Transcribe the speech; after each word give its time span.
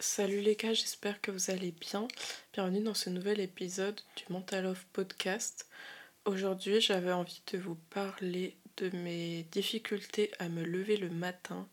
Salut 0.00 0.42
les 0.42 0.54
gars, 0.54 0.74
j'espère 0.74 1.20
que 1.20 1.32
vous 1.32 1.50
allez 1.50 1.72
bien. 1.72 2.06
Bienvenue 2.52 2.84
dans 2.84 2.94
ce 2.94 3.10
nouvel 3.10 3.40
épisode 3.40 4.00
du 4.14 4.32
Mental 4.32 4.64
of 4.66 4.86
Podcast. 4.92 5.66
Aujourd'hui, 6.24 6.80
j'avais 6.80 7.10
envie 7.10 7.42
de 7.52 7.58
vous 7.58 7.74
parler 7.90 8.56
de 8.76 8.90
mes 8.90 9.42
difficultés 9.50 10.30
à 10.38 10.48
me 10.48 10.62
lever 10.62 10.98
le 10.98 11.10
matin. 11.10 11.66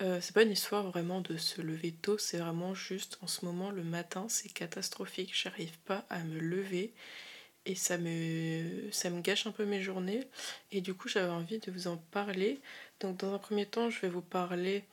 Euh, 0.00 0.18
c'est 0.22 0.32
pas 0.32 0.44
une 0.44 0.52
histoire 0.52 0.84
vraiment 0.84 1.20
de 1.20 1.36
se 1.36 1.60
lever 1.60 1.92
tôt, 1.92 2.16
c'est 2.16 2.38
vraiment 2.38 2.72
juste 2.74 3.18
en 3.20 3.26
ce 3.26 3.44
moment 3.44 3.70
le 3.70 3.84
matin, 3.84 4.24
c'est 4.30 4.48
catastrophique. 4.48 5.32
J'arrive 5.34 5.78
pas 5.80 6.06
à 6.08 6.20
me 6.20 6.38
lever 6.38 6.94
et 7.66 7.74
ça 7.74 7.98
me, 7.98 8.90
ça 8.92 9.10
me 9.10 9.20
gâche 9.20 9.46
un 9.46 9.52
peu 9.52 9.66
mes 9.66 9.82
journées. 9.82 10.26
Et 10.70 10.80
du 10.80 10.94
coup, 10.94 11.08
j'avais 11.08 11.30
envie 11.30 11.58
de 11.58 11.70
vous 11.70 11.86
en 11.86 11.98
parler. 11.98 12.62
Donc, 13.00 13.18
dans 13.18 13.34
un 13.34 13.38
premier 13.38 13.66
temps, 13.66 13.90
je 13.90 14.00
vais 14.00 14.08
vous 14.08 14.22
parler 14.22 14.86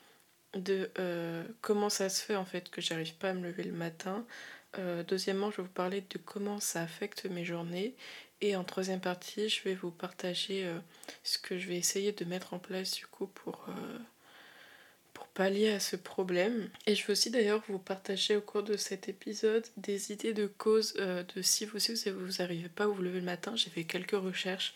de 0.53 0.89
euh, 0.99 1.43
comment 1.61 1.89
ça 1.89 2.09
se 2.09 2.23
fait 2.23 2.35
en 2.35 2.45
fait 2.45 2.69
que 2.69 2.81
j'arrive 2.81 3.13
pas 3.15 3.29
à 3.29 3.33
me 3.33 3.43
lever 3.43 3.63
le 3.63 3.73
matin. 3.73 4.25
Euh, 4.77 5.03
deuxièmement, 5.03 5.51
je 5.51 5.57
vais 5.57 5.63
vous 5.63 5.69
parler 5.69 6.01
de 6.01 6.17
comment 6.17 6.59
ça 6.59 6.81
affecte 6.81 7.25
mes 7.25 7.45
journées. 7.45 7.95
Et 8.41 8.55
en 8.55 8.63
troisième 8.63 9.01
partie, 9.01 9.49
je 9.49 9.63
vais 9.63 9.75
vous 9.75 9.91
partager 9.91 10.65
euh, 10.65 10.77
ce 11.23 11.37
que 11.37 11.57
je 11.57 11.67
vais 11.67 11.75
essayer 11.75 12.11
de 12.13 12.25
mettre 12.25 12.53
en 12.53 12.59
place 12.59 12.91
du 12.91 13.05
coup 13.05 13.27
pour, 13.27 13.65
pallier 15.35 15.69
à 15.69 15.79
ce 15.79 15.95
problème. 15.95 16.69
Et 16.85 16.95
je 16.95 17.05
vais 17.05 17.13
aussi 17.13 17.29
d'ailleurs 17.29 17.61
vous 17.69 17.79
partager 17.79 18.35
au 18.35 18.41
cours 18.41 18.63
de 18.63 18.75
cet 18.75 19.07
épisode 19.07 19.65
des 19.77 20.11
idées 20.11 20.33
de 20.33 20.47
cause 20.47 20.95
de 20.95 21.41
si 21.41 21.65
vous 21.65 21.77
aussi 21.77 22.09
vous 22.09 22.37
n'arrivez 22.39 22.67
pas 22.67 22.85
à 22.85 22.87
vous 22.87 23.01
lever 23.01 23.19
le 23.19 23.25
matin. 23.25 23.55
J'ai 23.55 23.69
fait 23.69 23.83
quelques 23.83 24.11
recherches 24.11 24.73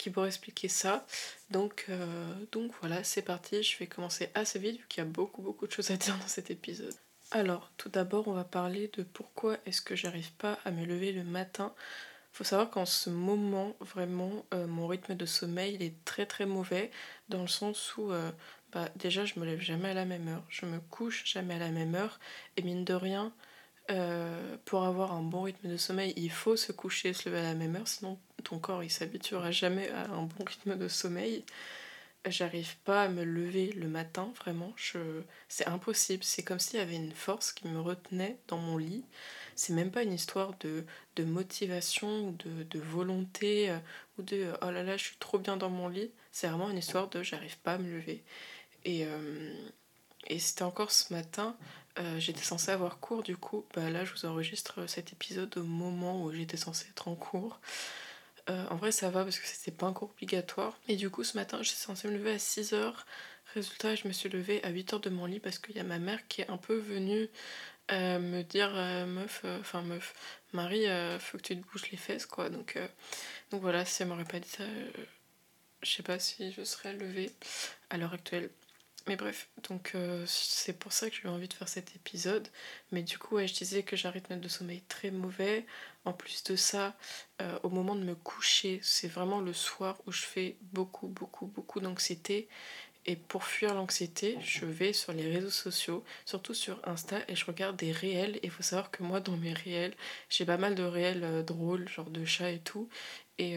qui 0.00 0.08
pourrait 0.08 0.28
expliquer 0.28 0.68
ça. 0.68 1.06
Donc, 1.50 1.84
euh, 1.90 2.32
donc 2.52 2.72
voilà, 2.80 3.04
c'est 3.04 3.22
parti. 3.22 3.62
Je 3.62 3.78
vais 3.78 3.86
commencer 3.86 4.30
assez 4.34 4.58
vite 4.58 4.78
vu 4.78 4.86
qu'il 4.88 5.04
y 5.04 5.06
a 5.06 5.10
beaucoup 5.10 5.42
beaucoup 5.42 5.66
de 5.66 5.72
choses 5.72 5.90
à 5.90 5.96
dire 5.96 6.16
dans 6.16 6.26
cet 6.26 6.50
épisode. 6.50 6.94
Alors, 7.30 7.70
tout 7.76 7.90
d'abord, 7.90 8.26
on 8.26 8.32
va 8.32 8.44
parler 8.44 8.90
de 8.96 9.02
pourquoi 9.02 9.58
est-ce 9.66 9.82
que 9.82 9.94
j'arrive 9.94 10.32
pas 10.32 10.58
à 10.64 10.70
me 10.70 10.86
lever 10.86 11.12
le 11.12 11.22
matin. 11.22 11.74
Faut 12.32 12.44
savoir 12.44 12.70
qu'en 12.70 12.86
ce 12.86 13.10
moment, 13.10 13.76
vraiment, 13.80 14.46
euh, 14.54 14.66
mon 14.66 14.86
rythme 14.86 15.14
de 15.14 15.26
sommeil 15.26 15.74
il 15.74 15.82
est 15.82 16.04
très 16.04 16.24
très 16.24 16.46
mauvais 16.46 16.90
dans 17.28 17.42
le 17.42 17.48
sens 17.48 17.94
où 17.96 18.10
euh, 18.10 18.30
bah, 18.72 18.88
déjà 18.96 19.24
je 19.26 19.38
me 19.38 19.44
lève 19.44 19.60
jamais 19.60 19.90
à 19.90 19.94
la 19.94 20.06
même 20.06 20.28
heure, 20.28 20.44
je 20.48 20.64
me 20.64 20.78
couche 20.78 21.24
jamais 21.26 21.54
à 21.54 21.58
la 21.58 21.70
même 21.70 21.94
heure 21.94 22.20
et 22.56 22.62
mine 22.62 22.84
de 22.84 22.94
rien, 22.94 23.32
pour 24.64 24.84
avoir 24.84 25.10
un 25.10 25.22
bon 25.22 25.42
rythme 25.42 25.68
de 25.68 25.76
sommeil, 25.76 26.12
il 26.16 26.30
faut 26.30 26.54
se 26.54 26.70
coucher 26.70 27.08
et 27.08 27.12
se 27.12 27.28
lever 27.28 27.40
à 27.40 27.42
la 27.42 27.54
même 27.54 27.74
heure, 27.74 27.88
sinon 27.88 28.20
ton 28.42 28.58
corps 28.58 28.82
il 28.84 28.90
s'habituera 28.90 29.50
jamais 29.50 29.88
à 29.90 30.10
un 30.10 30.22
bon 30.22 30.44
rythme 30.44 30.76
de 30.76 30.88
sommeil. 30.88 31.44
J'arrive 32.26 32.76
pas 32.84 33.04
à 33.04 33.08
me 33.08 33.24
lever 33.24 33.72
le 33.72 33.88
matin, 33.88 34.30
vraiment. 34.36 34.74
Je... 34.76 34.98
C'est 35.48 35.66
impossible. 35.66 36.22
C'est 36.22 36.42
comme 36.42 36.58
s'il 36.58 36.78
y 36.78 36.82
avait 36.82 36.96
une 36.96 37.12
force 37.12 37.52
qui 37.52 37.66
me 37.66 37.80
retenait 37.80 38.38
dans 38.48 38.58
mon 38.58 38.76
lit. 38.76 39.04
C'est 39.54 39.72
même 39.72 39.90
pas 39.90 40.02
une 40.02 40.12
histoire 40.12 40.52
de, 40.60 40.84
de 41.16 41.24
motivation 41.24 42.28
ou 42.28 42.32
de, 42.32 42.64
de, 42.64 42.78
volonté 42.78 43.70
euh, 43.70 43.78
ou 44.18 44.22
de 44.22 44.52
oh 44.60 44.70
là 44.70 44.82
là, 44.82 44.98
je 44.98 45.04
suis 45.04 45.16
trop 45.16 45.38
bien 45.38 45.56
dans 45.56 45.70
mon 45.70 45.88
lit. 45.88 46.10
C'est 46.30 46.48
vraiment 46.48 46.68
une 46.68 46.78
histoire 46.78 47.08
de 47.08 47.22
j'arrive 47.22 47.58
pas 47.58 47.74
à 47.74 47.78
me 47.78 47.90
lever. 47.90 48.22
Et, 48.84 49.06
euh, 49.06 49.54
et 50.26 50.38
c'était 50.38 50.62
encore 50.62 50.90
ce 50.90 51.12
matin. 51.14 51.56
Euh, 51.98 52.18
j'étais 52.20 52.42
censée 52.42 52.70
avoir 52.70 52.98
cours, 53.00 53.22
du 53.22 53.36
coup, 53.36 53.64
bah 53.74 53.90
là 53.90 54.04
je 54.04 54.12
vous 54.12 54.26
enregistre 54.26 54.86
cet 54.86 55.12
épisode 55.12 55.56
au 55.58 55.64
moment 55.64 56.22
où 56.22 56.32
j'étais 56.32 56.56
censée 56.56 56.86
être 56.90 57.08
en 57.08 57.14
cours. 57.16 57.60
Euh, 58.50 58.64
en 58.70 58.76
vrai, 58.76 58.92
ça 58.92 59.10
va 59.10 59.22
parce 59.24 59.38
que 59.38 59.46
c'était 59.46 59.70
pas 59.70 59.86
un 59.86 59.92
cours 59.92 60.10
obligatoire. 60.10 60.78
Et 60.88 60.96
du 60.96 61.10
coup, 61.10 61.24
ce 61.24 61.36
matin, 61.36 61.62
j'étais 61.62 61.76
censée 61.76 62.08
me 62.08 62.14
lever 62.14 62.32
à 62.32 62.38
6h. 62.38 62.94
Résultat, 63.54 63.94
je 63.94 64.08
me 64.08 64.12
suis 64.12 64.28
levée 64.28 64.62
à 64.64 64.70
8h 64.70 65.00
de 65.00 65.10
mon 65.10 65.26
lit 65.26 65.40
parce 65.40 65.58
qu'il 65.58 65.76
y 65.76 65.80
a 65.80 65.84
ma 65.84 65.98
mère 65.98 66.26
qui 66.28 66.42
est 66.42 66.50
un 66.50 66.56
peu 66.56 66.76
venue 66.76 67.28
euh, 67.92 68.18
me 68.20 68.42
dire 68.42 68.70
euh, 68.74 69.06
meuf, 69.06 69.44
enfin 69.60 69.82
meuf, 69.82 70.14
Marie, 70.52 70.86
faut 71.18 71.38
que 71.38 71.42
tu 71.42 71.60
te 71.60 71.66
bouges 71.72 71.90
les 71.90 71.96
fesses 71.98 72.26
quoi. 72.26 72.50
Donc, 72.50 72.78
donc 73.50 73.62
voilà, 73.62 73.84
si 73.84 74.02
elle 74.02 74.08
m'aurait 74.08 74.24
pas 74.24 74.40
dit 74.40 74.48
ça, 74.48 74.64
je 75.82 75.90
sais 75.90 76.02
pas 76.02 76.18
si 76.18 76.52
je 76.52 76.62
serais 76.64 76.92
levée 76.94 77.30
à 77.90 77.98
l'heure 77.98 78.14
actuelle. 78.14 78.50
Mais 79.06 79.16
bref, 79.16 79.48
donc 79.68 79.92
euh, 79.94 80.24
c'est 80.26 80.78
pour 80.78 80.92
ça 80.92 81.08
que 81.08 81.16
j'ai 81.16 81.28
envie 81.28 81.48
de 81.48 81.54
faire 81.54 81.68
cet 81.68 81.96
épisode. 81.96 82.46
Mais 82.92 83.02
du 83.02 83.18
coup, 83.18 83.38
je 83.38 83.52
disais 83.52 83.82
que 83.82 83.96
j'ai 83.96 84.08
un 84.08 84.10
rythme 84.10 84.38
de 84.38 84.48
sommeil 84.48 84.82
très 84.88 85.10
mauvais. 85.10 85.66
En 86.04 86.12
plus 86.12 86.44
de 86.44 86.56
ça, 86.56 86.94
euh, 87.40 87.58
au 87.62 87.70
moment 87.70 87.94
de 87.94 88.02
me 88.02 88.14
coucher, 88.14 88.80
c'est 88.82 89.08
vraiment 89.08 89.40
le 89.40 89.52
soir 89.52 89.98
où 90.06 90.12
je 90.12 90.22
fais 90.22 90.56
beaucoup, 90.72 91.08
beaucoup, 91.08 91.46
beaucoup 91.46 91.80
d'anxiété. 91.80 92.48
Et 93.06 93.16
pour 93.16 93.44
fuir 93.44 93.74
l'anxiété, 93.74 94.36
je 94.42 94.66
vais 94.66 94.92
sur 94.92 95.12
les 95.14 95.30
réseaux 95.32 95.50
sociaux, 95.50 96.04
surtout 96.26 96.52
sur 96.52 96.78
Insta, 96.86 97.18
et 97.28 97.34
je 97.34 97.46
regarde 97.46 97.76
des 97.76 97.92
réels. 97.92 98.36
Et 98.36 98.40
il 98.44 98.50
faut 98.50 98.62
savoir 98.62 98.90
que 98.90 99.02
moi, 99.02 99.20
dans 99.20 99.36
mes 99.38 99.54
réels, 99.54 99.94
j'ai 100.28 100.44
pas 100.44 100.58
mal 100.58 100.74
de 100.74 100.82
réels 100.82 101.24
euh, 101.24 101.42
drôles, 101.42 101.88
genre 101.88 102.10
de 102.10 102.24
chats 102.26 102.50
et 102.50 102.60
tout. 102.60 102.88
Et, 103.38 103.56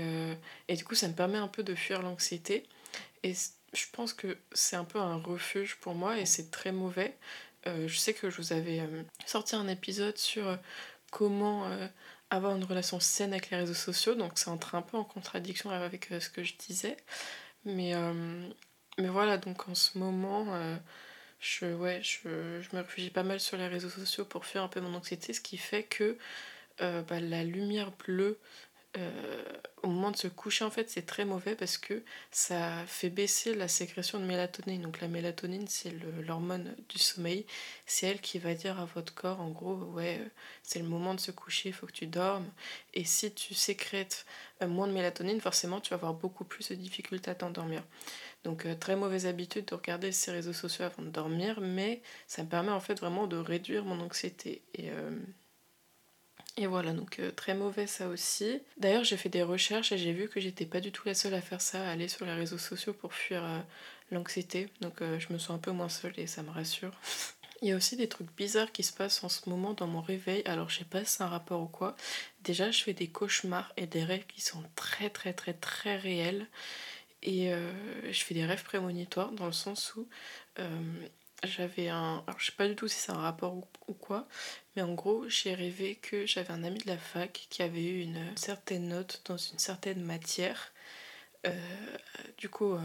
et 0.70 0.76
du 0.78 0.86
coup, 0.86 0.96
ça 0.96 1.10
me 1.10 1.14
permet 1.14 1.38
un 1.38 1.50
peu 1.50 1.62
de 1.62 1.76
fuir 1.76 2.02
l'anxiété. 2.02 2.64
Et 3.24 3.34
je 3.74 3.86
pense 3.92 4.14
que 4.14 4.38
c'est 4.52 4.76
un 4.76 4.86
peu 4.86 5.00
un 5.00 5.18
refuge 5.18 5.78
pour 5.78 5.96
moi 5.96 6.20
et 6.20 6.26
c'est 6.26 6.52
très 6.52 6.72
mauvais. 6.72 7.18
Euh, 7.68 7.88
je 7.88 7.98
sais 7.98 8.14
que 8.14 8.30
je 8.30 8.38
vous 8.38 8.54
avais 8.54 8.82
euh, 8.82 9.04
sorti 9.26 9.56
un 9.56 9.68
épisode 9.68 10.18
sur 10.18 10.48
euh, 10.48 10.58
comment 11.12 11.68
avoir 12.30 12.56
une 12.56 12.64
relation 12.64 13.00
saine 13.00 13.32
avec 13.34 13.52
les 13.52 13.58
réseaux 13.58 13.76
sociaux, 13.76 14.16
donc 14.16 14.40
ça 14.40 14.50
entre 14.52 14.76
un 14.76 14.82
peu 14.82 14.98
en 14.98 15.04
contradiction 15.04 15.70
avec 15.70 16.10
ce 16.20 16.30
que 16.30 16.44
je 16.44 16.56
disais. 16.58 16.98
Mais, 17.66 17.94
mais 18.98 19.08
voilà, 19.08 19.38
donc 19.38 19.70
en 19.70 19.76
ce 19.76 20.00
moment, 20.00 20.48
je, 21.40 21.72
ouais, 21.76 22.02
je, 22.02 22.62
je, 22.62 22.76
me 22.76 22.82
réfugie 22.82 23.12
pas 23.12 23.22
mal 23.22 23.40
sur 23.40 23.58
les 23.58 23.68
réseaux 23.68 23.90
sociaux 23.90 24.26
pour 24.26 24.48
faire 24.48 24.64
un 24.64 24.68
peu 24.68 24.82
mon 24.82 24.96
anxiété, 24.96 25.34
ce 25.34 25.42
qui 25.42 25.58
fait 25.58 25.84
que 25.84 26.18
bah, 26.80 27.20
la 27.20 27.44
lumière 27.44 27.92
bleue 27.92 28.40
euh, 28.98 29.44
au 29.82 29.88
moment 29.88 30.12
de 30.12 30.18
se 30.18 30.28
coucher, 30.28 30.64
en 30.64 30.70
fait, 30.70 30.90
c'est 30.90 31.06
très 31.06 31.26
mauvais 31.26 31.56
parce 31.56 31.78
que 31.78 32.04
ça 32.32 32.86
fait 32.86 33.10
baisser 33.10 33.56
la 33.56 33.68
sécrétion 33.68 34.20
de 34.20 34.26
mélatonine. 34.26 34.82
Donc 34.82 35.02
la 35.02 35.08
mélatonine, 35.08 35.68
c'est 35.68 35.94
l'hormone 36.26 36.76
du 36.90 37.00
sommeil. 37.00 37.46
C'est 37.86 38.08
elle 38.08 38.22
qui 38.22 38.40
va 38.40 38.54
dire 38.54 38.80
à 38.80 38.86
votre 38.86 39.14
corps, 39.14 39.42
en 39.42 39.50
gros, 39.50 39.76
ouais, 39.76 40.20
euh, 40.22 40.30
c'est 40.62 40.80
le 40.80 40.86
moment 40.86 41.14
de 41.16 41.20
se 41.20 41.32
coucher, 41.32 41.70
il 41.70 41.74
faut 41.74 41.88
que 41.88 41.92
tu 41.92 42.08
dormes. 42.08 42.50
Et 42.94 43.04
si 43.04 43.34
tu 43.34 43.54
sécrètes 43.54 44.26
euh, 44.62 44.68
moins 44.68 44.88
de 44.88 44.94
mélatonine, 44.94 45.42
forcément, 45.42 45.82
tu 45.82 45.90
vas 45.90 45.96
avoir 45.96 46.14
beaucoup 46.14 46.46
plus 46.46 46.70
de 46.70 46.76
difficultés 46.76 47.32
à 47.32 47.36
t'endormir. 47.36 47.84
Donc 48.44 48.68
très 48.80 48.96
mauvaise 48.98 49.26
habitude 49.26 49.66
de 49.66 49.76
regarder 49.76 50.12
ces 50.12 50.32
réseaux 50.32 50.54
sociaux 50.54 50.86
avant 50.86 51.02
de 51.04 51.10
dormir, 51.10 51.62
mais 51.62 52.02
ça 52.28 52.44
me 52.44 52.50
permet 52.50 52.72
en 52.72 52.82
fait 52.82 53.00
vraiment 53.00 53.26
de 53.26 53.38
réduire 53.38 53.86
mon 53.86 54.02
anxiété. 54.02 54.62
Et 54.76 54.90
et 56.56 56.68
voilà, 56.68 56.94
donc 56.94 57.20
euh, 57.20 57.32
très 57.32 57.56
mauvais 57.56 57.88
ça 57.88 58.08
aussi. 58.08 58.62
D'ailleurs, 58.78 59.04
j'ai 59.04 59.18
fait 59.18 59.30
des 59.30 59.42
recherches 59.42 59.92
et 59.92 59.98
j'ai 59.98 60.14
vu 60.14 60.30
que 60.30 60.40
j'étais 60.40 60.68
pas 60.68 60.82
du 60.82 60.92
tout 60.92 61.02
la 61.08 61.16
seule 61.16 61.34
à 61.34 61.42
faire 61.42 61.62
ça, 61.62 61.82
à 61.88 61.92
aller 61.92 62.08
sur 62.08 62.26
les 62.26 62.34
réseaux 62.34 62.60
sociaux 62.60 62.94
pour 62.94 63.14
fuir 63.14 63.44
euh, 63.44 63.60
l'anxiété. 64.12 64.70
Donc 64.80 65.02
euh, 65.02 65.20
je 65.20 65.34
me 65.34 65.40
sens 65.40 65.56
un 65.56 65.60
peu 65.60 65.72
moins 65.72 65.90
seule 65.90 66.14
et 66.18 66.28
ça 66.28 66.44
me 66.44 66.52
rassure. 66.52 66.92
Il 67.64 67.70
y 67.70 67.72
a 67.72 67.76
aussi 67.76 67.96
des 67.96 68.10
trucs 68.10 68.30
bizarres 68.36 68.72
qui 68.72 68.84
se 68.84 68.94
passent 68.94 69.24
en 69.24 69.30
ce 69.30 69.50
moment 69.50 69.74
dans 69.74 69.88
mon 69.88 70.02
réveil. 70.02 70.44
Alors 70.46 70.70
je 70.70 70.80
sais 70.80 70.86
pas 70.86 71.04
si 71.06 71.16
c'est 71.18 71.24
un 71.24 71.28
rapport 71.28 71.62
ou 71.62 71.68
quoi. 71.68 71.96
Déjà, 72.42 72.70
je 72.72 72.84
fais 72.84 72.94
des 72.94 73.08
cauchemars 73.08 73.72
et 73.78 73.88
des 73.88 74.04
rêves 74.04 74.26
qui 74.28 74.42
sont 74.42 74.62
très 74.76 75.10
très 75.10 75.34
très 75.34 75.54
très 75.54 75.96
réels. 75.96 76.48
Et 77.22 77.54
je 78.12 78.22
fais 78.22 78.34
des 78.34 78.44
rêves 78.44 78.66
prémonitoires 78.66 79.32
dans 79.32 79.46
le 79.46 79.54
sens 79.54 79.96
où 79.96 80.10
j'avais 81.46 81.90
un. 81.90 82.24
Alors, 82.28 82.40
je 82.40 82.48
sais 82.48 82.52
pas 82.58 82.68
du 82.68 82.76
tout 82.76 82.88
si 82.88 82.98
c'est 82.98 83.12
un 83.12 83.22
rapport 83.22 83.56
ou, 83.88 83.94
quoi, 83.94 84.28
mais 84.76 84.82
en 84.82 84.94
gros, 84.94 85.28
j'ai 85.28 85.54
rêvé 85.54 85.96
que 85.96 86.26
j'avais 86.26 86.52
un 86.52 86.64
ami 86.64 86.80
de 86.80 86.88
la 86.88 86.98
fac 86.98 87.48
qui 87.50 87.62
avait 87.64 87.84
eu 87.84 88.02
une 88.02 88.36
certaine 88.36 88.88
note 88.90 89.22
dans 89.26 89.38
une 89.38 89.60
certaine 89.60 90.02
matière, 90.02 90.74
euh, 91.48 91.52
du 92.38 92.50
coup, 92.50 92.74
euh, 92.74 92.80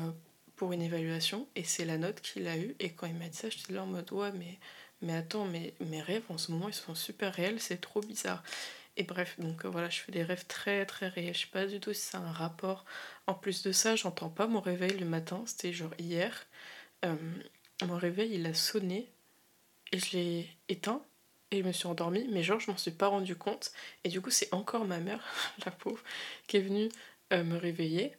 pour 0.57 0.73
une 0.73 0.83
évaluation, 0.83 1.49
et 1.57 1.65
c'est 1.65 1.85
la 1.85 1.99
note 1.99 2.21
qu'il 2.21 2.47
a 2.49 2.57
eue. 2.57 2.75
Et 2.81 2.91
quand 2.93 3.07
il 3.07 3.15
m'a 3.15 3.29
dit 3.29 3.37
ça, 3.37 3.51
j'étais 3.51 3.73
là 3.73 3.83
en 3.83 3.87
mode, 3.87 4.11
ouais, 4.13 4.33
mais, 4.33 4.59
mais 5.03 5.15
attends, 5.17 5.45
mais, 5.47 5.75
mes 5.81 6.03
rêves 6.03 6.25
en 6.29 6.39
ce 6.39 6.53
moment, 6.53 6.69
ils 6.69 6.75
sont 6.75 6.95
super 6.95 7.33
réels, 7.35 7.61
c'est 7.61 7.81
trop 7.81 8.01
bizarre. 8.01 8.43
Et 8.97 9.05
bref, 9.05 9.37
donc 9.39 9.65
euh, 9.65 9.69
voilà, 9.69 9.89
je 9.91 10.01
fais 10.01 10.13
des 10.13 10.25
rêves 10.25 10.47
très 10.47 10.85
très 10.85 11.09
réels. 11.09 11.35
Je 11.35 11.43
sais 11.43 11.47
pas 11.53 11.67
du 11.67 11.81
tout 11.81 11.93
si 11.95 12.03
c'est 12.03 12.17
un 12.17 12.33
rapport. 12.33 12.85
En 13.29 13.35
plus 13.35 13.63
de 13.63 13.73
ça, 13.73 13.95
j'entends 13.97 14.29
pas 14.29 14.49
mon 14.49 14.61
réveil 14.61 14.99
le 14.99 15.07
matin, 15.07 15.45
c'était 15.47 15.73
genre 15.73 15.95
hier 15.99 16.47
mon 17.87 17.97
réveil 17.97 18.35
il 18.35 18.47
a 18.47 18.55
sonné 18.55 19.11
et 19.93 19.99
je 19.99 20.17
l'ai 20.17 20.49
éteint 20.69 21.03
et 21.51 21.63
je 21.63 21.67
me 21.67 21.73
suis 21.73 21.87
endormie, 21.87 22.27
mais 22.31 22.43
genre 22.43 22.61
je 22.61 22.71
m'en 22.71 22.77
suis 22.77 22.91
pas 22.91 23.09
rendu 23.09 23.37
compte. 23.37 23.73
Et 24.05 24.09
du 24.09 24.21
coup, 24.21 24.31
c'est 24.31 24.53
encore 24.53 24.85
ma 24.85 24.99
mère, 24.99 25.23
la 25.65 25.73
pauvre, 25.73 26.03
qui 26.47 26.59
est 26.59 26.61
venue 26.61 26.89
euh, 27.33 27.43
me 27.45 27.57
réveiller 27.57 28.15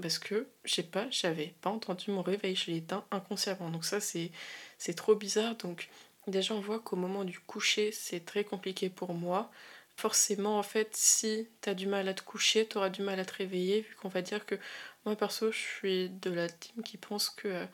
parce 0.00 0.18
que, 0.18 0.48
je 0.64 0.82
pas, 0.82 1.06
j'avais 1.10 1.54
pas 1.60 1.70
entendu 1.70 2.10
mon 2.10 2.22
réveil, 2.22 2.56
je 2.56 2.70
l'ai 2.70 2.78
éteint 2.78 3.04
inconsciemment. 3.10 3.70
Donc, 3.70 3.84
ça, 3.84 4.00
c'est, 4.00 4.32
c'est 4.78 4.94
trop 4.94 5.14
bizarre. 5.14 5.54
Donc, 5.56 5.88
déjà, 6.26 6.54
on 6.54 6.60
voit 6.60 6.80
qu'au 6.80 6.96
moment 6.96 7.24
du 7.24 7.38
coucher, 7.38 7.92
c'est 7.92 8.24
très 8.24 8.44
compliqué 8.44 8.90
pour 8.90 9.14
moi. 9.14 9.50
Forcément, 9.96 10.58
en 10.58 10.64
fait, 10.64 10.96
si 10.96 11.48
t'as 11.60 11.74
du 11.74 11.86
mal 11.86 12.08
à 12.08 12.14
te 12.14 12.22
coucher, 12.22 12.66
t'auras 12.66 12.90
du 12.90 13.02
mal 13.02 13.20
à 13.20 13.24
te 13.24 13.34
réveiller, 13.34 13.82
vu 13.82 13.94
qu'on 13.94 14.08
va 14.08 14.22
dire 14.22 14.44
que 14.46 14.56
moi, 15.04 15.14
perso, 15.14 15.52
je 15.52 15.58
suis 15.58 16.08
de 16.10 16.30
la 16.30 16.48
team 16.48 16.82
qui 16.82 16.96
pense 16.96 17.30
que. 17.30 17.48
Euh, 17.48 17.66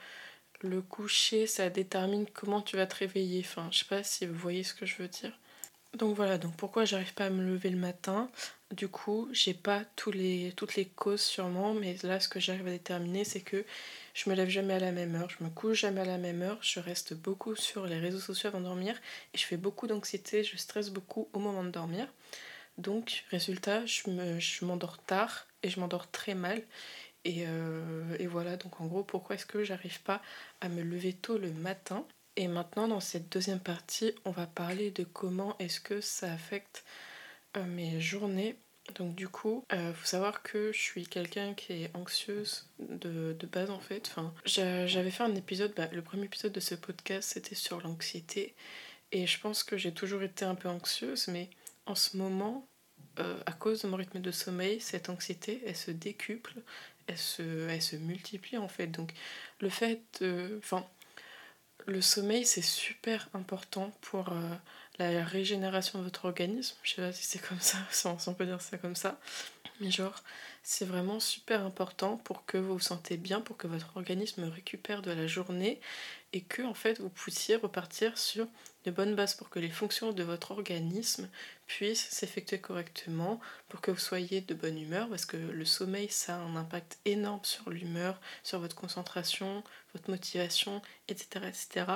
le 0.62 0.82
coucher, 0.82 1.46
ça 1.46 1.70
détermine 1.70 2.26
comment 2.32 2.62
tu 2.62 2.76
vas 2.76 2.86
te 2.86 2.96
réveiller. 2.96 3.40
Enfin, 3.44 3.68
je 3.70 3.78
sais 3.80 3.84
pas 3.84 4.02
si 4.02 4.26
vous 4.26 4.34
voyez 4.34 4.62
ce 4.62 4.74
que 4.74 4.86
je 4.86 4.96
veux 4.98 5.08
dire. 5.08 5.32
Donc 5.96 6.14
voilà, 6.14 6.38
donc 6.38 6.54
pourquoi 6.56 6.84
j'arrive 6.84 7.14
pas 7.14 7.26
à 7.26 7.30
me 7.30 7.44
lever 7.44 7.70
le 7.70 7.76
matin? 7.76 8.30
Du 8.70 8.86
coup, 8.88 9.28
j'ai 9.32 9.54
pas 9.54 9.84
toutes 9.96 10.14
les 10.14 10.54
causes 10.94 11.20
sûrement, 11.20 11.74
mais 11.74 11.96
là, 12.04 12.20
ce 12.20 12.28
que 12.28 12.38
j'arrive 12.38 12.68
à 12.68 12.70
déterminer, 12.70 13.24
c'est 13.24 13.40
que 13.40 13.64
je 14.14 14.30
me 14.30 14.36
lève 14.36 14.48
jamais 14.48 14.74
à 14.74 14.78
la 14.78 14.92
même 14.92 15.16
heure, 15.16 15.28
je 15.30 15.42
me 15.42 15.50
couche 15.50 15.80
jamais 15.80 16.02
à 16.02 16.04
la 16.04 16.18
même 16.18 16.42
heure, 16.42 16.58
je 16.62 16.78
reste 16.78 17.14
beaucoup 17.14 17.56
sur 17.56 17.86
les 17.86 17.98
réseaux 17.98 18.20
sociaux 18.20 18.48
avant 18.48 18.60
de 18.60 18.66
dormir 18.66 18.94
et 19.34 19.38
je 19.38 19.44
fais 19.44 19.56
beaucoup 19.56 19.88
d'anxiété, 19.88 20.44
je 20.44 20.56
stresse 20.56 20.90
beaucoup 20.90 21.28
au 21.32 21.40
moment 21.40 21.64
de 21.64 21.70
dormir. 21.70 22.06
Donc, 22.78 23.24
résultat, 23.30 23.84
je 23.86 24.64
m'endors 24.64 24.98
tard 24.98 25.48
et 25.64 25.70
je 25.70 25.80
m'endors 25.80 26.10
très 26.10 26.34
mal. 26.34 26.62
Et, 27.24 27.44
euh, 27.46 28.16
et, 28.18 28.26
voilà, 28.26 28.56
donc 28.56 28.80
en 28.80 28.86
gros, 28.86 29.04
pourquoi 29.04 29.36
est-ce 29.36 29.46
que 29.46 29.62
j'arrive 29.62 30.00
pas 30.02 30.22
à 30.60 30.68
me 30.68 30.82
lever 30.82 31.12
tôt 31.12 31.38
le 31.38 31.52
matin? 31.52 32.06
Et 32.36 32.48
maintenant, 32.48 32.88
dans 32.88 33.00
cette 33.00 33.30
deuxième 33.30 33.60
partie, 33.60 34.14
on 34.24 34.30
va 34.30 34.46
parler 34.46 34.90
de 34.90 35.04
comment 35.04 35.56
est-ce 35.58 35.80
que 35.80 36.00
ça 36.00 36.32
affecte 36.32 36.84
euh, 37.56 37.64
mes 37.64 38.00
journées. 38.00 38.56
Donc 38.94 39.14
du 39.14 39.28
coup, 39.28 39.64
il 39.70 39.78
euh, 39.78 39.94
faut 39.94 40.06
savoir 40.06 40.42
que 40.42 40.72
je 40.72 40.80
suis 40.80 41.06
quelqu'un 41.06 41.54
qui 41.54 41.72
est 41.74 41.90
anxieuse 41.94 42.68
de, 42.78 43.36
de, 43.38 43.46
base 43.46 43.70
en 43.70 43.78
fait. 43.78 44.08
Enfin, 44.10 44.32
j'avais 44.46 45.10
fait 45.10 45.22
un 45.22 45.34
épisode, 45.34 45.74
bah, 45.76 45.88
le 45.92 46.02
premier 46.02 46.24
épisode 46.24 46.52
de 46.52 46.60
ce 46.60 46.74
podcast, 46.74 47.30
c'était 47.34 47.54
sur 47.54 47.80
l'anxiété. 47.82 48.54
Et 49.12 49.26
je 49.26 49.38
pense 49.38 49.62
que 49.62 49.76
j'ai 49.76 49.92
toujours 49.92 50.22
été 50.22 50.44
un 50.44 50.54
peu 50.54 50.68
anxieuse, 50.68 51.28
mais 51.28 51.50
en 51.86 51.94
ce 51.94 52.16
moment, 52.16 52.66
à 53.46 53.52
cause 53.52 53.82
de 53.82 53.88
mon 53.88 53.96
rythme 53.96 54.20
de 54.20 54.30
sommeil, 54.30 54.80
cette 54.80 55.10
anxiété, 55.10 55.62
elle 55.66 55.76
se 55.76 55.90
décuple 55.90 56.54
elle 57.10 57.18
se, 57.18 57.68
elle 57.68 57.82
se 57.82 57.96
multiplie 57.96 58.58
en 58.58 58.68
fait. 58.68 58.86
Donc 58.86 59.12
le 59.60 59.68
fait, 59.68 60.24
enfin, 60.58 60.86
le 61.86 62.00
sommeil 62.00 62.44
c'est 62.44 62.62
super 62.62 63.28
important 63.34 63.92
pour 64.00 64.30
euh, 64.30 64.54
la 64.98 65.24
régénération 65.24 65.98
de 65.98 66.04
votre 66.04 66.24
organisme. 66.26 66.76
Je 66.82 66.94
sais 66.94 67.02
pas 67.02 67.12
si 67.12 67.24
c'est 67.24 67.38
comme 67.38 67.60
ça, 67.60 67.78
si 67.90 68.28
on 68.28 68.34
peut 68.34 68.46
dire 68.46 68.60
ça 68.60 68.78
comme 68.78 68.96
ça. 68.96 69.18
Mais 69.80 69.90
genre, 69.90 70.22
c'est 70.62 70.84
vraiment 70.84 71.20
super 71.20 71.64
important 71.64 72.18
pour 72.18 72.44
que 72.44 72.58
vous 72.58 72.74
vous 72.74 72.80
sentez 72.80 73.16
bien, 73.16 73.40
pour 73.40 73.56
que 73.56 73.66
votre 73.66 73.96
organisme 73.96 74.44
récupère 74.44 75.00
de 75.00 75.10
la 75.10 75.26
journée 75.26 75.80
et 76.32 76.42
que 76.42 76.62
en 76.62 76.74
fait 76.74 77.00
vous 77.00 77.10
puissiez 77.10 77.56
repartir 77.56 78.16
sur 78.18 78.46
de 78.84 78.90
bonnes 78.90 79.14
bases 79.14 79.34
pour 79.34 79.50
que 79.50 79.58
les 79.58 79.68
fonctions 79.68 80.12
de 80.12 80.22
votre 80.22 80.52
organisme 80.52 81.28
puissent 81.66 82.08
s'effectuer 82.10 82.60
correctement, 82.60 83.40
pour 83.68 83.80
que 83.80 83.90
vous 83.90 83.98
soyez 83.98 84.40
de 84.40 84.54
bonne 84.54 84.78
humeur, 84.78 85.08
parce 85.08 85.26
que 85.26 85.36
le 85.36 85.64
sommeil 85.64 86.08
ça 86.08 86.36
a 86.36 86.38
un 86.38 86.56
impact 86.56 86.98
énorme 87.04 87.44
sur 87.44 87.70
l'humeur, 87.70 88.20
sur 88.42 88.58
votre 88.60 88.76
concentration, 88.76 89.62
votre 89.94 90.10
motivation, 90.10 90.82
etc. 91.08 91.46
etc. 91.48 91.86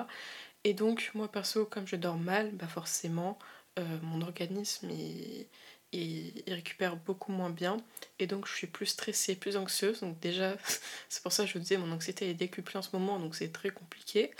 Et 0.65 0.75
donc 0.75 1.11
moi 1.15 1.31
perso 1.31 1.65
comme 1.65 1.87
je 1.87 1.97
dors 1.97 2.19
mal, 2.19 2.51
bah 2.53 2.69
forcément 2.69 3.39
euh, 3.79 3.99
mon 4.03 4.21
organisme 4.23 4.91
il, 4.91 5.47
il, 5.95 6.53
récupère 6.53 6.97
beaucoup 6.97 7.33
moins 7.33 7.51
bien 7.51 7.77
et 8.19 8.27
donc 8.27 8.47
je 8.47 8.55
suis 8.55 8.67
plus 8.67 8.87
stressée, 8.87 9.37
plus 9.37 9.57
anxieuse. 9.57 10.01
Donc 10.01 10.19
déjà, 10.21 10.57
c'est 11.09 11.23
pour 11.23 11.33
ça 11.33 11.45
que 11.45 11.49
je 11.49 11.55
vous 11.55 11.61
disais, 11.61 11.77
mon 11.77 11.93
anxiété 11.93 12.29
est 12.29 12.35
décuplée 12.35 12.77
en 12.79 12.83
ce 12.83 12.91
moment, 12.93 13.19
donc 13.19 13.35
c'est 13.35 13.53
très 13.53 13.71
compliqué. 13.71 14.31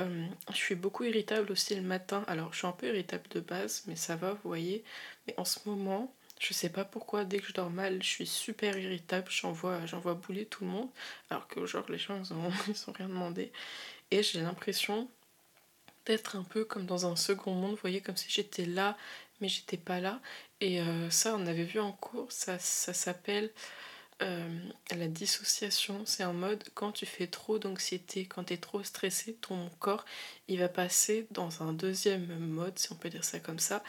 Euh, 0.00 0.26
je 0.50 0.56
suis 0.56 0.74
beaucoup 0.74 1.04
irritable 1.04 1.50
aussi 1.52 1.74
le 1.74 1.82
matin. 1.82 2.24
Alors 2.26 2.52
je 2.52 2.58
suis 2.58 2.66
un 2.66 2.72
peu 2.72 2.88
irritable 2.88 3.24
de 3.30 3.40
base, 3.40 3.84
mais 3.86 3.96
ça 3.96 4.16
va, 4.16 4.32
vous 4.32 4.48
voyez. 4.48 4.84
Mais 5.26 5.34
en 5.38 5.44
ce 5.44 5.60
moment, 5.66 6.14
je 6.38 6.52
sais 6.52 6.68
pas 6.68 6.84
pourquoi, 6.84 7.24
dès 7.24 7.38
que 7.38 7.46
je 7.46 7.52
dors 7.52 7.70
mal, 7.70 8.02
je 8.02 8.08
suis 8.08 8.26
super 8.26 8.76
irritable, 8.76 9.28
j'envoie, 9.30 9.84
j'envoie 9.86 10.14
bouler 10.14 10.44
tout 10.46 10.64
le 10.64 10.70
monde, 10.70 10.88
alors 11.30 11.48
que 11.48 11.64
genre 11.66 11.86
les 11.90 11.98
gens 11.98 12.20
ils 12.22 12.32
ont, 12.32 12.50
ils 12.68 12.90
ont 12.90 12.92
rien 12.92 13.08
demandé. 13.08 13.52
Et 14.10 14.22
j'ai 14.22 14.40
l'impression 14.40 15.08
d'être 16.06 16.36
un 16.36 16.44
peu 16.44 16.64
comme 16.64 16.86
dans 16.86 17.06
un 17.06 17.16
second 17.16 17.54
monde, 17.54 17.72
vous 17.72 17.80
voyez, 17.80 18.00
comme 18.00 18.16
si 18.16 18.30
j'étais 18.30 18.66
là, 18.66 18.96
mais 19.40 19.48
j'étais 19.48 19.76
pas 19.76 20.00
là. 20.00 20.20
Et 20.60 20.80
euh, 20.80 21.10
ça, 21.10 21.34
on 21.36 21.46
avait 21.46 21.64
vu 21.64 21.80
en 21.80 21.92
cours, 21.92 22.32
ça, 22.32 22.58
ça 22.58 22.94
s'appelle 22.94 23.52
euh, 24.22 24.48
la 24.90 25.08
dissociation. 25.08 26.06
C'est 26.06 26.22
un 26.22 26.32
mode, 26.32 26.64
quand 26.74 26.92
tu 26.92 27.04
fais 27.06 27.26
trop 27.26 27.58
d'anxiété, 27.58 28.26
quand 28.26 28.44
tu 28.44 28.54
es 28.54 28.56
trop 28.56 28.82
stressé, 28.82 29.34
ton 29.34 29.68
corps, 29.80 30.04
il 30.48 30.58
va 30.58 30.68
passer 30.68 31.26
dans 31.30 31.62
un 31.62 31.72
deuxième 31.72 32.38
mode, 32.38 32.78
si 32.78 32.90
on 32.92 32.96
peut 32.96 33.10
dire 33.10 33.24
ça 33.24 33.38
comme 33.40 33.58
ça. 33.58 33.82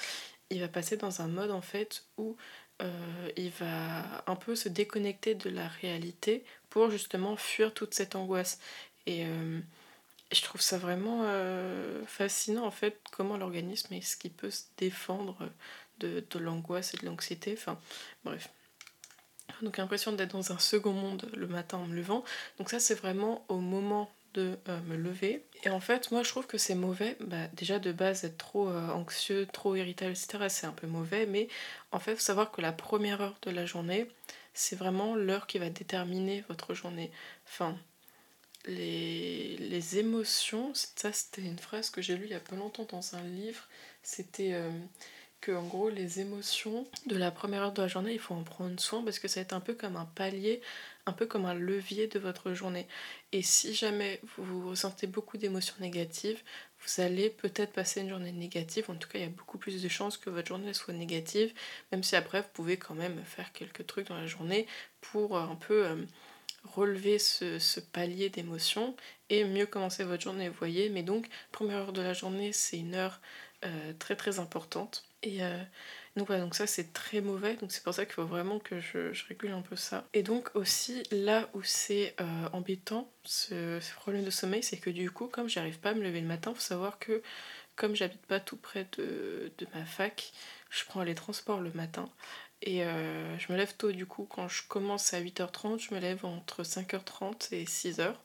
Il 0.50 0.60
va 0.60 0.68
passer 0.68 0.98
dans 0.98 1.22
un 1.22 1.28
mode, 1.28 1.52
en 1.52 1.62
fait, 1.62 2.06
où 2.18 2.36
euh, 2.82 3.30
il 3.38 3.52
va 3.52 4.24
un 4.28 4.36
peu 4.36 4.56
se 4.56 4.70
déconnecter 4.70 5.36
de 5.36 5.50
la 5.50 5.68
réalité 5.68 6.44
pour 6.70 6.90
justement 6.92 7.38
fuir 7.38 7.74
toute 7.74 7.94
cette 7.94 8.16
angoisse. 8.16 8.60
Et 9.06 9.26
je 10.34 10.42
trouve 10.42 10.60
ça 10.60 10.78
vraiment 10.78 11.24
fascinant, 12.08 12.66
en 12.66 12.72
fait, 12.72 13.00
comment 13.12 13.38
l'organisme 13.38 13.94
est-ce 13.94 14.18
qu'il 14.18 14.34
peut 14.34 14.52
se 14.52 14.64
défendre 14.78 15.50
de, 16.00 16.24
l'angoisse 16.40 16.94
et 16.94 16.98
de 16.98 17.06
l'anxiété. 17.06 17.56
Enfin, 17.58 17.80
bref. 18.24 18.50
Donc 19.62 19.78
l'impression 19.78 20.12
d'être 20.12 20.34
dans 20.34 20.52
un 20.52 20.60
second 20.60 20.94
monde 20.94 21.30
le 21.36 21.48
matin 21.48 21.78
en 21.78 21.88
me 21.88 21.96
levant. 21.96 22.24
Donc 22.58 22.70
ça 22.70 22.80
c'est 22.80 22.96
vraiment 22.96 23.46
au 23.48 23.58
moment 23.60 24.12
de 24.34 24.58
euh, 24.68 24.80
me 24.82 24.96
lever. 24.96 25.44
Et 25.64 25.70
en 25.70 25.80
fait 25.80 26.12
moi 26.12 26.24
je 26.24 26.30
trouve 26.30 26.46
que 26.46 26.58
c'est 26.58 26.76
mauvais. 26.76 27.18
Bah, 27.22 27.48
déjà 27.54 27.80
de 27.80 27.92
base 27.92 28.24
être 28.24 28.38
trop 28.38 28.70
euh, 28.70 28.90
anxieux, 28.90 29.48
trop 29.52 29.76
irritable, 29.76 30.12
etc. 30.12 30.46
c'est 30.50 30.68
un 30.68 30.74
peu 30.74 30.88
mauvais. 30.88 31.26
Mais 31.26 31.48
en 31.92 32.00
fait 32.00 32.16
faut 32.16 32.22
savoir 32.22 32.52
que 32.52 32.62
la 32.62 32.72
première 32.72 33.22
heure 33.22 33.38
de 33.42 33.52
la 33.52 33.66
journée 33.66 34.08
c'est 34.54 34.76
vraiment 34.76 35.16
l'heure 35.16 35.48
qui 35.48 35.60
va 35.60 35.70
déterminer 35.70 36.44
votre 36.50 36.74
journée. 36.74 37.12
Enfin 37.48 37.78
les, 38.66 39.58
les 39.58 39.98
émotions, 39.98 40.72
ça 40.74 41.14
c'était 41.14 41.42
une 41.42 41.60
phrase 41.60 41.90
que 41.90 42.02
j'ai 42.02 42.18
lue 42.18 42.26
il 42.26 42.32
y 42.32 42.36
a 42.36 42.40
pas 42.40 42.56
longtemps 42.56 42.88
dans 42.90 43.16
un 43.16 43.24
livre. 43.24 43.64
C'était... 44.04 44.54
Euh, 44.54 44.70
en 45.52 45.64
gros 45.64 45.90
les 45.90 46.20
émotions 46.20 46.86
de 47.06 47.16
la 47.16 47.32
première 47.32 47.62
heure 47.62 47.72
de 47.72 47.82
la 47.82 47.88
journée, 47.88 48.14
il 48.14 48.20
faut 48.20 48.34
en 48.34 48.44
prendre 48.44 48.80
soin 48.80 49.04
parce 49.04 49.20
que 49.20 49.28
ça 49.28 49.40
va 49.40 49.44
être 49.44 49.54
un 49.54 49.60
peu 49.60 49.74
comme 49.74 49.96
un 49.96 50.06
palier, 50.06 50.62
un 51.06 51.14
peu 51.14 51.26
comme 51.26 51.46
un 51.46 51.54
levier 51.54 52.08
de 52.08 52.20
votre 52.20 52.54
journée. 52.54 52.88
Et 53.32 53.42
si 53.42 53.74
jamais 53.74 54.22
vous 54.38 54.70
ressentez 54.70 55.08
beaucoup 55.08 55.38
d'émotions 55.38 55.76
négatives, 55.80 56.42
vous 56.82 57.02
allez 57.02 57.30
peut-être 57.30 57.74
passer 57.74 58.02
une 58.02 58.10
journée 58.10 58.32
négative. 58.32 58.86
En 58.90 58.96
tout 58.96 59.10
cas, 59.10 59.20
il 59.20 59.22
y 59.22 59.28
a 59.28 59.30
beaucoup 59.30 59.58
plus 59.58 59.82
de 59.82 59.90
chances 59.90 60.18
que 60.18 60.30
votre 60.30 60.48
journée 60.48 60.74
soit 60.74 60.94
négative, 60.94 61.54
même 61.92 62.04
si 62.04 62.16
après 62.16 62.42
vous 62.42 62.50
pouvez 62.54 62.78
quand 62.78 62.96
même 62.96 63.24
faire 63.26 63.52
quelques 63.54 63.86
trucs 63.88 64.08
dans 64.08 64.18
la 64.18 64.28
journée 64.28 64.68
pour 65.02 65.38
un 65.38 65.56
peu 65.56 65.86
euh, 65.86 65.96
relever 66.64 67.20
ce, 67.20 67.60
ce 67.60 67.80
palier 67.80 68.30
d'émotions 68.30 68.96
et 69.30 69.44
mieux 69.44 69.66
commencer 69.66 70.04
votre 70.04 70.24
journée, 70.24 70.50
vous 70.50 70.56
voyez. 70.58 70.90
Mais 70.90 71.04
donc, 71.04 71.28
première 71.52 71.78
heure 71.78 71.94
de 71.94 72.02
la 72.02 72.14
journée, 72.14 72.54
c'est 72.54 72.78
une 72.78 72.96
heure 72.96 73.20
euh, 73.66 73.94
très 73.98 74.16
très 74.16 74.38
importante. 74.40 75.04
Et 75.24 75.44
euh, 75.44 75.58
donc 76.16 76.28
voilà, 76.28 76.44
donc 76.44 76.54
ça 76.54 76.68
c'est 76.68 76.94
très 76.94 77.22
mauvais, 77.22 77.56
donc 77.56 77.72
c'est 77.72 77.84
pour 77.84 77.94
ça 77.94 78.06
qu'il 78.06 78.14
faut 78.14 78.26
vraiment 78.26 78.60
que 78.60 78.80
je, 78.80 79.12
régule 79.28 79.52
un 79.52 79.64
peu 79.64 79.76
ça. 79.76 80.06
Et 80.14 80.22
donc 80.22 80.56
aussi 80.56 81.02
là 81.12 81.50
où 81.56 81.64
c'est 81.64 82.16
euh, 82.22 82.50
embêtant, 82.54 83.12
ce, 83.24 83.80
problème 83.96 84.24
de 84.24 84.30
sommeil, 84.30 84.62
c'est 84.62 84.78
que 84.78 84.92
du 84.92 85.10
coup, 85.10 85.26
comme 85.26 85.50
j'arrive 85.50 85.80
pas 85.80 85.90
à 85.90 85.94
me 85.96 86.04
lever 86.04 86.22
le 86.22 86.28
matin, 86.28 86.54
faut 86.54 86.62
savoir 86.62 87.00
que 87.00 87.24
comme 87.76 87.96
j'habite 87.96 88.26
pas 88.28 88.40
tout 88.40 88.58
près 88.58 88.88
de, 88.98 89.52
de, 89.58 89.68
ma 89.74 89.86
fac, 89.86 90.32
je 90.70 90.86
prends 90.86 91.04
les 91.04 91.16
transports 91.16 91.60
le 91.60 91.72
matin. 91.72 92.10
Et 92.62 92.80
je 92.80 93.52
me 93.52 93.58
lève 93.58 93.76
tôt 93.76 93.92
du 93.92 94.08
coup, 94.08 94.26
quand 94.26 94.48
je 94.48 94.68
commence 94.68 95.14
à 95.14 95.22
8h30, 95.22 95.80
je 95.80 95.94
me 95.94 96.00
lève 96.00 96.26
entre 96.26 96.64
5h30 96.64 97.54
et 97.54 97.66
6h. 97.66 98.16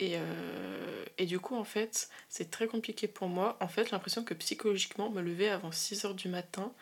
Et, 0.00 0.14
euh, 0.16 1.04
et, 1.18 1.26
du 1.26 1.38
coup, 1.38 1.56
en 1.56 1.64
fait, 1.64 2.08
c'est 2.28 2.50
très 2.50 2.66
compliqué 2.66 3.06
pour 3.08 3.28
moi. 3.28 3.56
En 3.60 3.68
fait, 3.68 3.84
j'ai 3.84 3.90
l'impression 3.92 4.24
que 4.24 4.34
psychologiquement, 4.34 5.10
me 5.10 5.22
lever 5.22 5.48
avant 5.48 5.70
6h 5.70 6.14
du 6.14 6.28
matin, 6.28 6.72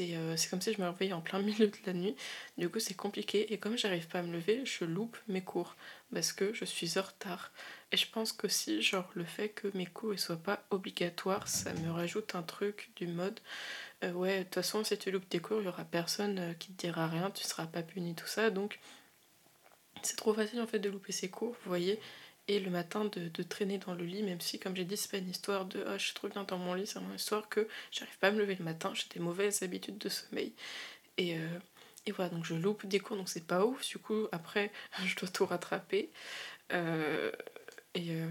euh, 0.00 0.36
c'est 0.36 0.50
comme 0.50 0.60
si 0.60 0.72
je 0.72 0.80
me 0.80 0.88
réveillais 0.88 1.12
en 1.12 1.20
plein 1.20 1.38
milieu 1.42 1.68
de 1.68 1.76
la 1.86 1.92
nuit. 1.92 2.16
Du 2.58 2.68
coup, 2.68 2.80
c'est 2.80 2.94
compliqué. 2.94 3.52
Et 3.52 3.58
comme 3.58 3.76
j'arrive 3.78 4.08
pas 4.08 4.20
à 4.20 4.22
me 4.22 4.32
lever, 4.32 4.62
je 4.64 4.84
loupe 4.84 5.16
mes 5.28 5.42
cours 5.42 5.76
parce 6.12 6.32
que 6.32 6.52
je 6.52 6.64
suis 6.64 6.98
en 6.98 7.02
retard. 7.02 7.52
Et 7.92 7.96
je 7.96 8.06
pense 8.10 8.32
qu'aussi, 8.32 8.82
genre, 8.82 9.08
le 9.14 9.24
fait 9.24 9.50
que 9.50 9.68
mes 9.74 9.86
cours 9.86 10.12
ne 10.12 10.16
soient 10.16 10.36
pas 10.36 10.64
obligatoires, 10.70 11.48
ça 11.48 11.72
me 11.74 11.90
rajoute 11.90 12.34
un 12.34 12.42
truc 12.42 12.90
du 12.96 13.06
mode 13.06 13.40
euh, 14.02 14.12
ouais, 14.12 14.38
de 14.40 14.44
toute 14.44 14.54
façon, 14.54 14.82
si 14.82 14.96
tu 14.98 15.10
loupes 15.10 15.28
tes 15.28 15.40
cours, 15.40 15.60
il 15.60 15.66
y 15.66 15.68
aura 15.68 15.84
personne 15.84 16.54
qui 16.58 16.72
te 16.72 16.86
dira 16.86 17.06
rien, 17.06 17.30
tu 17.30 17.44
seras 17.44 17.66
pas 17.66 17.82
puni, 17.82 18.14
tout 18.14 18.26
ça. 18.26 18.50
Donc, 18.50 18.78
c'est 20.02 20.16
trop 20.16 20.32
facile 20.32 20.60
en 20.60 20.66
fait 20.66 20.78
de 20.78 20.88
louper 20.88 21.12
ses 21.12 21.28
cours, 21.28 21.52
vous 21.52 21.68
voyez 21.68 22.00
et 22.50 22.58
le 22.58 22.70
matin 22.70 23.04
de, 23.04 23.42
traîner 23.44 23.78
dans 23.78 23.94
le 23.94 24.04
lit, 24.04 24.24
même 24.24 24.40
si, 24.40 24.58
comme 24.58 24.74
j'ai 24.74 24.84
dit, 24.84 24.96
c'est 24.96 25.08
pas 25.08 25.18
une 25.18 25.30
histoire 25.30 25.66
de 25.66 25.84
ah, 25.86 25.96
je 25.98 26.06
suis 26.06 26.14
trop 26.14 26.26
bien 26.26 26.42
dans 26.42 26.58
mon 26.58 26.74
lit, 26.74 26.84
c'est 26.84 26.98
une 26.98 27.14
histoire 27.14 27.48
que 27.48 27.68
j'arrive 27.92 28.18
pas 28.18 28.28
à 28.28 28.30
me 28.32 28.40
lever 28.40 28.56
le 28.56 28.64
matin, 28.64 28.90
j'ai 28.92 29.04
des 29.14 29.20
mauvaises 29.20 29.62
habitudes 29.62 29.98
de 29.98 30.08
sommeil. 30.08 30.52
Et, 31.16 31.36
euh, 31.36 31.46
et 32.06 32.10
voilà, 32.10 32.30
donc 32.30 32.44
je 32.44 32.54
loupe 32.54 32.86
des 32.86 32.98
cours, 32.98 33.16
donc 33.16 33.28
c'est 33.28 33.46
pas 33.46 33.64
ouf, 33.64 33.86
du 33.86 33.98
coup, 33.98 34.26
après, 34.32 34.72
je 35.06 35.14
dois 35.14 35.28
tout 35.28 35.46
rattraper. 35.46 36.10
Euh, 36.72 37.30
et 37.94 38.10
euh, 38.10 38.28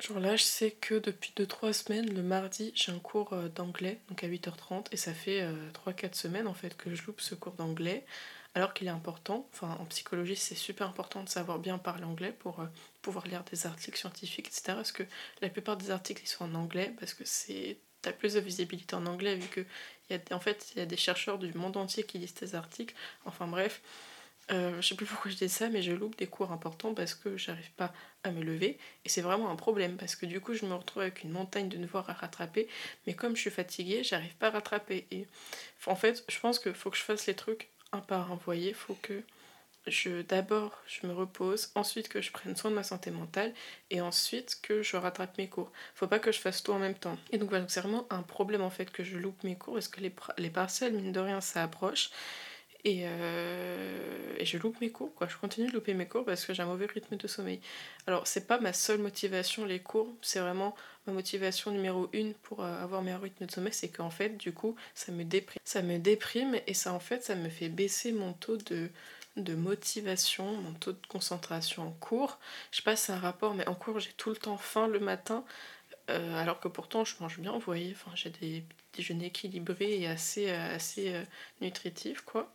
genre 0.00 0.20
là, 0.20 0.36
je 0.36 0.42
sais 0.42 0.70
que 0.70 0.94
depuis 0.94 1.34
2-3 1.36 1.74
semaines, 1.74 2.14
le 2.14 2.22
mardi, 2.22 2.72
j'ai 2.74 2.92
un 2.92 2.98
cours 2.98 3.36
d'anglais, 3.54 4.00
donc 4.08 4.24
à 4.24 4.26
8h30, 4.26 4.86
et 4.90 4.96
ça 4.96 5.12
fait 5.12 5.46
3-4 5.86 6.14
semaines 6.14 6.46
en 6.46 6.54
fait 6.54 6.78
que 6.78 6.94
je 6.94 7.04
loupe 7.04 7.20
ce 7.20 7.34
cours 7.34 7.52
d'anglais. 7.52 8.06
alors 8.54 8.72
qu'il 8.72 8.86
est 8.86 8.90
important. 8.90 9.46
Enfin, 9.52 9.76
en 9.80 9.84
psychologie, 9.84 10.36
c'est 10.36 10.54
super 10.54 10.88
important 10.88 11.22
de 11.22 11.28
savoir 11.28 11.58
bien 11.58 11.76
parler 11.76 12.04
anglais 12.04 12.32
pour 12.32 12.64
pouvoir 13.04 13.26
lire 13.26 13.44
des 13.44 13.66
articles 13.66 13.98
scientifiques, 13.98 14.48
etc. 14.48 14.62
Parce 14.74 14.92
que 14.92 15.04
la 15.42 15.50
plupart 15.50 15.76
des 15.76 15.90
articles, 15.90 16.22
ils 16.24 16.28
sont 16.28 16.44
en 16.44 16.54
anglais, 16.54 16.92
parce 16.98 17.14
que 17.14 17.24
c'est 17.24 17.78
t'as 18.02 18.12
plus 18.12 18.34
de 18.34 18.40
visibilité 18.40 18.94
en 18.96 19.06
anglais, 19.06 19.36
vu 19.36 19.48
que 19.48 19.64
y 20.10 20.14
a, 20.14 20.18
en 20.32 20.40
fait, 20.40 20.72
il 20.74 20.78
y 20.78 20.82
a 20.82 20.86
des 20.86 20.96
chercheurs 20.96 21.38
du 21.38 21.52
monde 21.54 21.76
entier 21.76 22.04
qui 22.04 22.18
lisent 22.18 22.34
tes 22.34 22.54
articles. 22.54 22.94
Enfin 23.24 23.46
bref, 23.46 23.80
euh, 24.50 24.80
je 24.80 24.88
sais 24.88 24.94
plus 24.94 25.06
pourquoi 25.06 25.30
je 25.30 25.36
dis 25.36 25.48
ça, 25.48 25.68
mais 25.68 25.82
je 25.82 25.92
loupe 25.92 26.16
des 26.16 26.26
cours 26.26 26.52
importants 26.52 26.92
parce 26.94 27.14
que 27.14 27.36
j'arrive 27.36 27.70
pas 27.72 27.92
à 28.22 28.30
me 28.30 28.42
lever. 28.42 28.78
Et 29.04 29.08
c'est 29.08 29.22
vraiment 29.22 29.50
un 29.50 29.56
problème 29.56 29.96
parce 29.96 30.16
que 30.16 30.26
du 30.26 30.40
coup, 30.40 30.54
je 30.54 30.66
me 30.66 30.74
retrouve 30.74 31.02
avec 31.02 31.22
une 31.24 31.30
montagne 31.30 31.68
de 31.68 31.78
devoirs 31.78 32.08
à 32.10 32.14
rattraper. 32.14 32.68
Mais 33.06 33.14
comme 33.14 33.36
je 33.36 33.40
suis 33.42 33.50
fatiguée, 33.50 34.04
j'arrive 34.04 34.34
pas 34.36 34.48
à 34.48 34.50
rattraper. 34.50 35.06
Et 35.10 35.26
en 35.86 35.96
fait, 35.96 36.24
je 36.28 36.38
pense 36.40 36.58
qu'il 36.58 36.74
faut 36.74 36.90
que 36.90 36.96
je 36.98 37.02
fasse 37.02 37.26
les 37.26 37.34
trucs 37.34 37.68
un 37.92 38.00
par 38.00 38.32
un. 38.32 38.34
Vous 38.34 38.42
voyez, 38.44 38.74
faut 38.74 38.98
que 39.00 39.22
je 39.86 40.22
d'abord 40.22 40.82
je 40.86 41.06
me 41.06 41.12
repose, 41.12 41.70
ensuite 41.74 42.08
que 42.08 42.20
je 42.20 42.32
prenne 42.32 42.56
soin 42.56 42.70
de 42.70 42.76
ma 42.76 42.82
santé 42.82 43.10
mentale 43.10 43.52
et 43.90 44.00
ensuite 44.00 44.58
que 44.62 44.82
je 44.82 44.96
rattrape 44.96 45.36
mes 45.38 45.48
cours. 45.48 45.70
Faut 45.94 46.06
pas 46.06 46.18
que 46.18 46.32
je 46.32 46.38
fasse 46.38 46.62
tout 46.62 46.72
en 46.72 46.78
même 46.78 46.94
temps. 46.94 47.18
Et 47.30 47.38
donc 47.38 47.50
voilà, 47.50 47.66
c'est 47.68 47.80
vraiment 47.80 48.06
un 48.10 48.22
problème 48.22 48.62
en 48.62 48.70
fait 48.70 48.90
que 48.90 49.04
je 49.04 49.18
loupe 49.18 49.42
mes 49.44 49.56
cours 49.56 49.74
parce 49.74 49.88
que 49.88 50.00
les, 50.00 50.12
les 50.38 50.50
mine 50.90 51.12
de 51.12 51.20
rien, 51.20 51.40
ça 51.40 51.62
approche. 51.62 52.10
Euh, 52.86 54.34
et, 54.38 54.44
je 54.44 54.58
loupe 54.58 54.80
mes 54.80 54.90
cours, 54.90 55.14
quoi. 55.14 55.26
Je 55.26 55.36
continue 55.38 55.68
de 55.68 55.72
louper 55.72 55.94
mes 55.94 56.06
cours 56.06 56.24
parce 56.24 56.44
que 56.44 56.52
j'ai 56.52 56.62
un 56.62 56.66
mauvais 56.66 56.86
rythme 56.86 57.16
de 57.16 57.26
sommeil. 57.26 57.60
Alors, 58.06 58.26
c'est 58.26 58.46
pas 58.46 58.60
ma 58.60 58.72
seule 58.72 58.98
motivation, 58.98 59.64
les 59.64 59.80
cours, 59.80 60.14
c'est 60.20 60.40
vraiment 60.40 60.74
ma 61.06 61.12
motivation 61.14 61.70
numéro 61.70 62.08
une 62.12 62.34
pour 62.34 62.62
euh, 62.62 62.82
avoir 62.82 63.02
meilleur 63.02 63.22
rythme 63.22 63.46
de 63.46 63.50
sommeil, 63.50 63.72
c'est 63.72 63.88
qu'en 63.88 64.10
fait, 64.10 64.36
du 64.36 64.52
coup, 64.52 64.76
ça 64.94 65.12
me 65.12 65.24
déprime. 65.24 65.60
Ça 65.64 65.82
me 65.82 65.98
déprime 65.98 66.56
et 66.66 66.74
ça, 66.74 66.92
en 66.92 67.00
fait, 67.00 67.24
ça 67.24 67.34
me 67.34 67.48
fait 67.48 67.70
baisser 67.70 68.12
mon 68.12 68.34
taux 68.34 68.58
de, 68.58 68.90
de 69.36 69.54
motivation, 69.54 70.44
mon 70.44 70.72
taux 70.74 70.92
de 70.92 71.06
concentration 71.08 71.88
en 71.88 71.90
cours. 71.90 72.38
Je 72.70 72.76
sais 72.78 72.82
pas 72.82 72.96
si 72.96 73.06
c'est 73.06 73.12
un 73.12 73.18
rapport, 73.18 73.54
mais 73.54 73.66
en 73.68 73.74
cours, 73.74 73.98
j'ai 74.00 74.12
tout 74.12 74.30
le 74.30 74.36
temps 74.36 74.58
faim 74.58 74.86
le 74.86 75.00
matin. 75.00 75.44
Euh, 76.10 76.36
alors 76.36 76.60
que 76.60 76.68
pourtant 76.68 77.04
je 77.04 77.14
mange 77.20 77.38
bien, 77.38 77.52
vous 77.52 77.60
voyez, 77.60 77.92
enfin, 77.92 78.10
j'ai 78.14 78.30
des 78.30 78.64
déjeuners 78.92 79.26
équilibrés 79.26 80.00
et 80.00 80.06
assez, 80.06 80.50
euh, 80.50 80.76
assez 80.76 81.14
euh, 81.14 81.22
nutritifs, 81.60 82.20
quoi. 82.20 82.54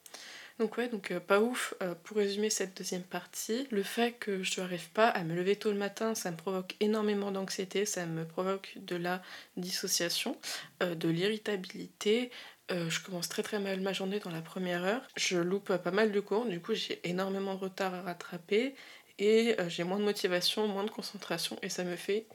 Donc 0.60 0.78
ouais, 0.78 0.90
donc 0.90 1.18
pas 1.20 1.40
ouf 1.40 1.74
pour 2.04 2.18
résumer 2.18 2.50
cette 2.50 2.76
deuxième 2.78 3.04
partie. 3.04 3.66
Le 3.72 3.82
fait 3.82 4.12
que 4.12 4.44
je 4.44 4.60
n'arrive 4.60 4.90
pas 4.90 5.08
à 5.08 5.24
me 5.24 5.34
lever 5.34 5.56
tôt 5.56 5.72
le 5.72 5.78
matin, 5.78 6.16
ça 6.16 6.32
me 6.32 6.36
provoque 6.36 6.76
énormément 6.82 7.32
d'anxiété, 7.32 7.86
ça 7.86 8.06
me 8.06 8.26
provoque 8.26 8.74
de 8.76 8.98
la 8.98 9.22
dissociation, 9.56 10.38
de 10.82 11.08
l'irritabilité. 11.08 12.30
Je 12.70 13.00
commence 13.02 13.30
très 13.30 13.44
très 13.44 13.60
mal 13.60 13.82
ma 13.82 13.94
journée 13.94 14.20
dans 14.20 14.32
la 14.32 14.42
première 14.42 14.84
heure. 14.84 15.02
Je 15.16 15.38
loupe 15.38 15.76
pas 15.78 15.92
mal 15.92 16.12
de 16.12 16.20
cours, 16.20 16.46
du 16.46 16.62
coup 16.62 16.74
j'ai 16.74 17.00
énormément 17.04 17.56
de 17.56 17.60
retard 17.60 17.94
à 17.94 18.02
rattraper 18.02 18.76
et 19.18 19.56
j'ai 19.68 19.84
moins 19.84 20.00
de 20.00 20.04
motivation, 20.04 20.68
moins 20.68 20.84
de 20.84 20.90
concentration 20.92 21.58
et 21.62 21.70
ça 21.70 21.84
me 21.84 21.96
fait 21.96 22.28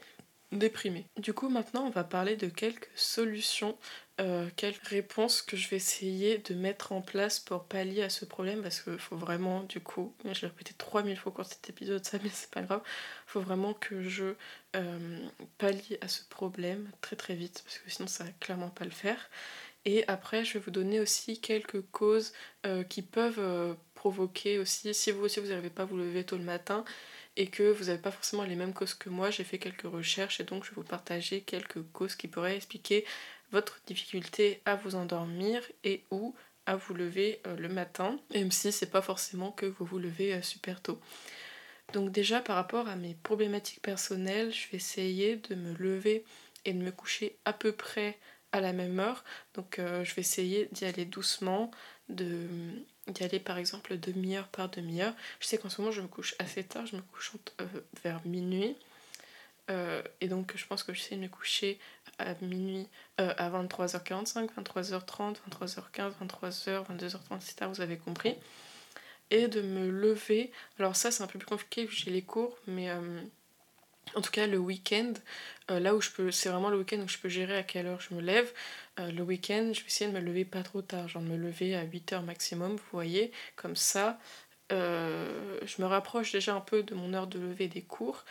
déprimé. 0.51 1.05
Du 1.17 1.33
coup, 1.33 1.49
maintenant, 1.49 1.85
on 1.85 1.89
va 1.89 2.03
parler 2.03 2.35
de 2.35 2.47
quelques 2.47 2.89
solutions, 2.95 3.77
euh, 4.21 4.49
quelques 4.55 4.87
réponses 4.87 5.41
que 5.41 5.57
je 5.57 5.69
vais 5.69 5.75
essayer 5.77 6.37
de 6.37 6.53
mettre 6.53 6.91
en 6.91 7.01
place 7.01 7.39
pour 7.39 7.65
pallier 7.65 8.03
à 8.03 8.09
ce 8.09 8.25
problème 8.25 8.61
parce 8.61 8.81
qu'il 8.81 8.99
faut 8.99 9.17
vraiment, 9.17 9.63
du 9.63 9.79
coup, 9.79 10.15
je 10.23 10.41
l'ai 10.41 10.47
répété 10.47 10.73
3000 10.77 11.17
fois 11.17 11.33
quand 11.35 11.43
cet 11.43 11.69
épisode, 11.69 12.05
ça, 12.05 12.17
mais 12.23 12.29
c'est 12.31 12.51
pas 12.51 12.61
grave, 12.61 12.81
il 12.85 13.31
faut 13.31 13.41
vraiment 13.41 13.73
que 13.73 14.07
je 14.07 14.35
euh, 14.75 15.19
pallie 15.57 15.97
à 16.01 16.07
ce 16.07 16.23
problème 16.23 16.89
très 17.01 17.15
très 17.15 17.35
vite 17.35 17.61
parce 17.65 17.79
que 17.79 17.89
sinon, 17.89 18.07
ça 18.07 18.23
va 18.23 18.31
clairement 18.39 18.69
pas 18.69 18.85
le 18.85 18.91
faire. 18.91 19.29
Et 19.85 20.03
après, 20.07 20.43
je 20.43 20.53
vais 20.53 20.59
vous 20.59 20.71
donner 20.71 20.99
aussi 20.99 21.39
quelques 21.39 21.81
causes 21.91 22.33
euh, 22.65 22.83
qui 22.83 23.01
peuvent 23.01 23.77
provoquer 23.93 24.59
aussi, 24.59 24.93
si 24.93 25.11
vous 25.11 25.23
aussi 25.23 25.39
vous 25.39 25.47
n'arrivez 25.47 25.69
pas 25.69 25.83
à 25.83 25.85
vous 25.85 25.97
lever 25.97 26.23
tôt 26.23 26.37
le 26.37 26.43
matin, 26.43 26.83
et 27.37 27.47
que 27.47 27.71
vous 27.71 27.85
n'avez 27.85 27.99
pas 28.01 28.11
forcément 28.11 28.43
les 28.43 28.55
mêmes 28.55 28.73
causes 28.73 28.93
que 28.93 29.09
moi, 29.09 29.29
j'ai 29.29 29.43
fait 29.43 29.59
quelques 29.59 29.83
recherches 29.83 30.39
et 30.39 30.43
donc 30.43 30.63
je 30.63 30.69
vais 30.69 30.75
vous 30.75 30.83
partager 30.83 31.41
quelques 31.41 31.81
causes 31.91 32.15
qui 32.15 32.27
pourraient 32.27 32.55
expliquer 32.55 33.05
votre 33.51 33.79
difficulté 33.85 34.61
à 34.65 34.75
vous 34.75 34.95
endormir 34.95 35.61
et 35.83 36.03
ou 36.11 36.35
à 36.65 36.75
vous 36.75 36.93
lever 36.93 37.41
euh, 37.45 37.55
le 37.57 37.69
matin, 37.69 38.19
même 38.33 38.51
si 38.51 38.71
c'est 38.71 38.89
pas 38.89 39.01
forcément 39.01 39.51
que 39.51 39.65
vous 39.65 39.85
vous 39.85 39.99
levez 39.99 40.33
euh, 40.33 40.41
super 40.41 40.81
tôt. 40.81 40.99
Donc 41.93 42.11
déjà 42.11 42.39
par 42.39 42.55
rapport 42.55 42.87
à 42.87 42.95
mes 42.95 43.15
problématiques 43.21 43.81
personnelles, 43.81 44.51
je 44.51 44.69
vais 44.69 44.77
essayer 44.77 45.35
de 45.35 45.55
me 45.55 45.73
lever 45.77 46.23
et 46.63 46.73
de 46.73 46.81
me 46.81 46.91
coucher 46.91 47.37
à 47.45 47.53
peu 47.53 47.71
près 47.71 48.17
à 48.55 48.61
la 48.61 48.73
même 48.73 48.99
heure. 48.99 49.23
Donc 49.53 49.79
euh, 49.79 50.03
je 50.03 50.15
vais 50.15 50.21
essayer 50.21 50.69
d'y 50.71 50.85
aller 50.85 51.05
doucement, 51.05 51.71
de 52.09 52.47
d'y 53.07 53.23
aller 53.23 53.39
par 53.39 53.57
exemple 53.57 53.97
demi-heure 53.97 54.47
par 54.47 54.69
demi-heure. 54.69 55.13
Je 55.39 55.47
sais 55.47 55.57
qu'en 55.57 55.69
ce 55.69 55.81
moment 55.81 55.91
je 55.91 56.01
me 56.01 56.07
couche 56.07 56.35
assez 56.39 56.63
tard, 56.63 56.85
je 56.85 56.95
me 56.95 57.01
couche 57.01 57.33
euh, 57.61 57.65
vers 58.03 58.25
minuit. 58.25 58.75
Euh, 59.69 60.01
et 60.21 60.27
donc 60.27 60.53
je 60.55 60.65
pense 60.65 60.83
que 60.83 60.93
j'essaie 60.93 61.15
de 61.15 61.21
me 61.21 61.27
coucher 61.27 61.79
à 62.17 62.33
minuit, 62.41 62.87
à 63.17 63.49
23h45, 63.49 64.49
23h30, 64.53 65.37
23h15, 65.51 66.13
23h, 66.23 66.85
22h30, 66.87 67.35
etc. 67.35 67.55
Vous 67.67 67.81
avez 67.81 67.97
compris. 67.97 68.35
Et 69.31 69.47
de 69.47 69.61
me 69.61 69.89
lever. 69.89 70.51
Alors 70.79 70.95
ça 70.95 71.11
c'est 71.11 71.23
un 71.23 71.27
peu 71.27 71.39
plus 71.39 71.47
compliqué, 71.47 71.87
j'ai 71.91 72.11
les 72.11 72.21
cours, 72.21 72.57
mais 72.67 72.89
en 74.13 74.21
tout 74.21 74.31
cas 74.31 74.47
le 74.47 74.57
week-end, 74.57 75.13
là 75.69 75.95
où 75.95 76.01
je 76.01 76.11
peux, 76.11 76.31
c'est 76.31 76.49
vraiment 76.49 76.69
le 76.69 76.77
week-end 76.77 76.99
où 76.99 77.07
je 77.07 77.17
peux 77.17 77.29
gérer 77.29 77.57
à 77.57 77.63
quelle 77.63 77.87
heure 77.87 78.01
je 78.01 78.13
me 78.13 78.21
lève. 78.21 78.51
Euh, 78.99 79.11
le 79.11 79.23
week-end, 79.23 79.71
je 79.73 79.81
vais 79.81 79.87
essayer 79.87 80.09
de 80.09 80.15
me 80.15 80.21
lever 80.21 80.45
pas 80.45 80.63
trop 80.63 80.81
tard, 80.81 81.07
genre 81.07 81.21
de 81.21 81.27
me 81.27 81.37
lever 81.37 81.75
à 81.75 81.83
8h 81.83 82.23
maximum, 82.23 82.75
vous 82.75 82.83
voyez, 82.91 83.31
comme 83.55 83.75
ça, 83.75 84.19
euh, 84.71 85.59
je 85.65 85.81
me 85.81 85.87
rapproche 85.87 86.31
déjà 86.31 86.55
un 86.55 86.61
peu 86.61 86.83
de 86.83 86.95
mon 86.95 87.13
heure 87.13 87.27
de 87.27 87.39
lever 87.39 87.67
des 87.67 87.81
cours 87.81 88.25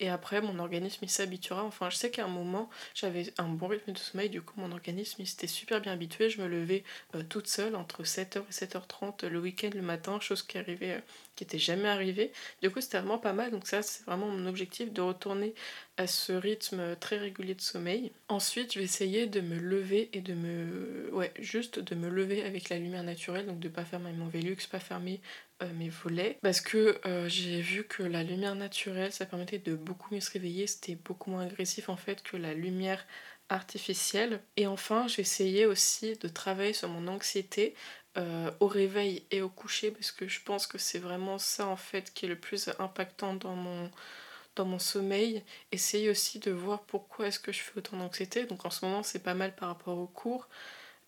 et 0.00 0.08
après, 0.08 0.40
mon 0.40 0.58
organisme 0.58 1.00
il 1.02 1.10
s'habituera. 1.10 1.62
Enfin, 1.62 1.90
je 1.90 1.96
sais 1.96 2.10
qu'à 2.10 2.24
un 2.24 2.28
moment, 2.28 2.70
j'avais 2.94 3.32
un 3.36 3.48
bon 3.48 3.68
rythme 3.68 3.92
de 3.92 3.98
sommeil. 3.98 4.30
Du 4.30 4.40
coup, 4.40 4.54
mon 4.58 4.72
organisme 4.72 5.16
il 5.20 5.26
s'était 5.26 5.46
super 5.46 5.80
bien 5.80 5.92
habitué. 5.92 6.30
Je 6.30 6.40
me 6.40 6.48
levais 6.48 6.84
euh, 7.14 7.22
toute 7.22 7.46
seule 7.46 7.76
entre 7.76 8.02
7h 8.02 8.38
et 8.38 8.52
7h30 8.52 9.26
le 9.26 9.38
week-end, 9.38 9.70
le 9.74 9.82
matin, 9.82 10.18
chose 10.18 10.42
qui 10.42 10.56
arrivait, 10.56 10.94
euh, 10.94 11.00
qui 11.36 11.44
était 11.44 11.58
jamais 11.58 11.88
arrivée. 11.88 12.32
Du 12.62 12.70
coup, 12.70 12.80
c'était 12.80 12.98
vraiment 12.98 13.18
pas 13.18 13.34
mal. 13.34 13.50
Donc 13.50 13.66
ça, 13.66 13.82
c'est 13.82 14.04
vraiment 14.04 14.26
mon 14.26 14.46
objectif 14.46 14.90
de 14.90 15.02
retourner 15.02 15.54
à 15.98 16.06
ce 16.06 16.32
rythme 16.32 16.96
très 16.96 17.18
régulier 17.18 17.54
de 17.54 17.60
sommeil. 17.60 18.10
Ensuite, 18.28 18.72
je 18.72 18.78
vais 18.78 18.86
essayer 18.86 19.26
de 19.26 19.42
me 19.42 19.58
lever 19.58 20.08
et 20.14 20.22
de 20.22 20.32
me, 20.32 21.10
ouais, 21.12 21.32
juste 21.38 21.78
de 21.78 21.94
me 21.94 22.08
lever 22.08 22.42
avec 22.42 22.70
la 22.70 22.78
lumière 22.78 23.02
naturelle. 23.02 23.46
Donc 23.46 23.60
de 23.60 23.68
pas 23.68 23.84
fermer 23.84 24.12
mon 24.12 24.28
Velux, 24.28 24.56
pas 24.70 24.80
fermer 24.80 25.20
euh, 25.22 25.49
mes 25.66 25.88
volets 25.88 26.38
parce 26.42 26.60
que 26.60 27.00
euh, 27.06 27.28
j'ai 27.28 27.60
vu 27.60 27.84
que 27.84 28.02
la 28.02 28.22
lumière 28.22 28.54
naturelle 28.54 29.12
ça 29.12 29.26
permettait 29.26 29.58
de 29.58 29.74
beaucoup 29.74 30.14
mieux 30.14 30.20
se 30.20 30.30
réveiller, 30.30 30.66
c'était 30.66 30.94
beaucoup 30.94 31.30
moins 31.30 31.46
agressif 31.46 31.88
en 31.88 31.96
fait 31.96 32.22
que 32.22 32.36
la 32.36 32.54
lumière 32.54 33.06
artificielle. 33.48 34.40
Et 34.56 34.66
enfin, 34.68 35.06
j'ai 35.08 35.66
aussi 35.66 36.16
de 36.16 36.28
travailler 36.28 36.72
sur 36.72 36.88
mon 36.88 37.08
anxiété 37.08 37.74
euh, 38.16 38.50
au 38.60 38.68
réveil 38.68 39.24
et 39.30 39.42
au 39.42 39.48
coucher 39.48 39.90
parce 39.90 40.12
que 40.12 40.28
je 40.28 40.40
pense 40.42 40.66
que 40.66 40.78
c'est 40.78 40.98
vraiment 40.98 41.38
ça 41.38 41.66
en 41.66 41.76
fait 41.76 42.12
qui 42.14 42.26
est 42.26 42.28
le 42.28 42.38
plus 42.38 42.70
impactant 42.78 43.34
dans 43.34 43.56
mon 43.56 44.78
sommeil, 44.78 45.42
essayer 45.72 46.10
aussi 46.10 46.38
de 46.38 46.50
voir 46.52 46.82
pourquoi 46.82 47.26
est-ce 47.26 47.40
que 47.40 47.52
je 47.52 47.60
fais 47.60 47.78
autant 47.78 47.96
d'anxiété. 47.96 48.44
Donc 48.46 48.64
en 48.64 48.70
ce 48.70 48.84
moment 48.84 49.02
c'est 49.02 49.22
pas 49.22 49.34
mal 49.34 49.54
par 49.54 49.68
rapport 49.68 49.98
aux 49.98 50.06
cours. 50.06 50.48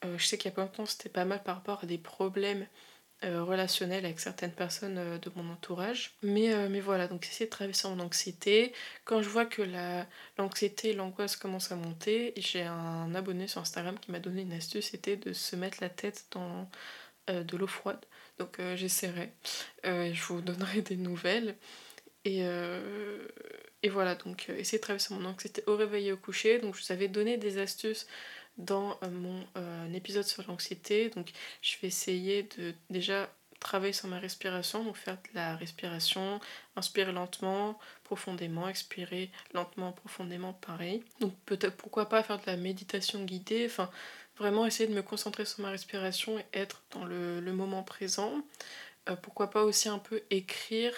je 0.02 0.24
sais 0.24 0.36
qu'il 0.38 0.50
y 0.50 0.52
a 0.52 0.56
pas 0.56 0.62
longtemps 0.62 0.86
c'était 0.86 1.08
pas 1.08 1.24
mal 1.24 1.42
par 1.42 1.56
rapport 1.56 1.80
à 1.82 1.86
des 1.86 1.98
problèmes 1.98 2.62
euh, 2.62 2.66
relationnel 3.22 4.04
avec 4.04 4.20
certaines 4.20 4.52
personnes 4.52 4.98
euh, 4.98 5.18
de 5.18 5.30
mon 5.36 5.50
entourage. 5.52 6.14
Mais, 6.22 6.52
euh, 6.52 6.68
mais 6.68 6.80
voilà, 6.80 7.06
donc 7.08 7.24
essayer 7.26 7.46
de 7.46 7.50
traverser 7.50 7.88
mon 7.88 8.00
anxiété. 8.00 8.72
Quand 9.04 9.22
je 9.22 9.28
vois 9.28 9.46
que 9.46 9.62
l'anxiété 10.38 10.90
et 10.90 10.92
l'angoisse 10.92 11.36
commencent 11.36 11.72
à 11.72 11.76
monter, 11.76 12.32
j'ai 12.36 12.62
un 12.62 13.14
abonné 13.14 13.46
sur 13.46 13.60
Instagram 13.60 13.98
qui 13.98 14.10
m'a 14.10 14.18
donné 14.18 14.42
une 14.42 14.52
astuce, 14.52 14.90
c'était 14.90 15.16
de 15.16 15.32
se 15.32 15.56
mettre 15.56 15.78
la 15.80 15.88
tête 15.88 16.26
dans 16.32 16.68
de 17.28 17.56
l'eau 17.56 17.68
froide. 17.68 18.04
Donc 18.38 18.60
j'essaierai, 18.74 19.32
je 19.84 20.22
vous 20.24 20.40
donnerai 20.40 20.82
des 20.82 20.96
nouvelles. 20.96 21.54
Et, 22.24 22.40
et 23.82 23.88
voilà, 23.88 24.16
donc 24.16 24.48
essayer 24.48 24.78
de 24.78 24.82
traverser 24.82 25.14
mon 25.14 25.24
anxiété 25.24 25.62
au 25.66 25.76
réveil 25.76 26.08
et 26.08 26.12
au 26.12 26.16
coucher. 26.16 26.58
Donc 26.58 26.74
je 26.76 26.84
vous 26.84 26.92
avais 26.92 27.08
donné 27.08 27.36
des 27.36 27.58
astuces 27.58 28.08
dans 28.58 28.98
euh, 29.02 29.10
mon 29.10 29.44
euh, 29.56 29.92
épisode 29.92 30.24
sur 30.24 30.46
l'anxiété. 30.46 31.10
Donc 31.10 31.30
je 31.60 31.76
vais 31.80 31.88
essayer 31.88 32.44
de 32.58 32.74
déjà 32.90 33.28
travailler 33.60 33.92
sur 33.92 34.08
ma 34.08 34.18
respiration, 34.18 34.82
donc 34.84 34.96
faire 34.96 35.16
de 35.16 35.34
la 35.34 35.56
respiration, 35.56 36.40
inspirer 36.74 37.12
lentement, 37.12 37.78
profondément, 38.02 38.68
expirer 38.68 39.30
lentement, 39.54 39.92
profondément, 39.92 40.52
pareil. 40.52 41.02
Donc 41.20 41.32
peut-être 41.46 41.76
pourquoi 41.76 42.08
pas 42.08 42.22
faire 42.22 42.38
de 42.38 42.46
la 42.46 42.56
méditation 42.56 43.24
guidée, 43.24 43.66
enfin 43.66 43.88
vraiment 44.36 44.66
essayer 44.66 44.88
de 44.88 44.94
me 44.94 45.02
concentrer 45.02 45.44
sur 45.44 45.60
ma 45.60 45.70
respiration 45.70 46.38
et 46.38 46.44
être 46.52 46.82
dans 46.90 47.04
le, 47.04 47.40
moment 47.52 47.82
présent. 47.82 48.42
Euh, 49.08 49.16
pourquoi 49.16 49.50
pas 49.50 49.62
aussi 49.62 49.88
un 49.88 49.98
peu 49.98 50.22
écrire 50.30 50.92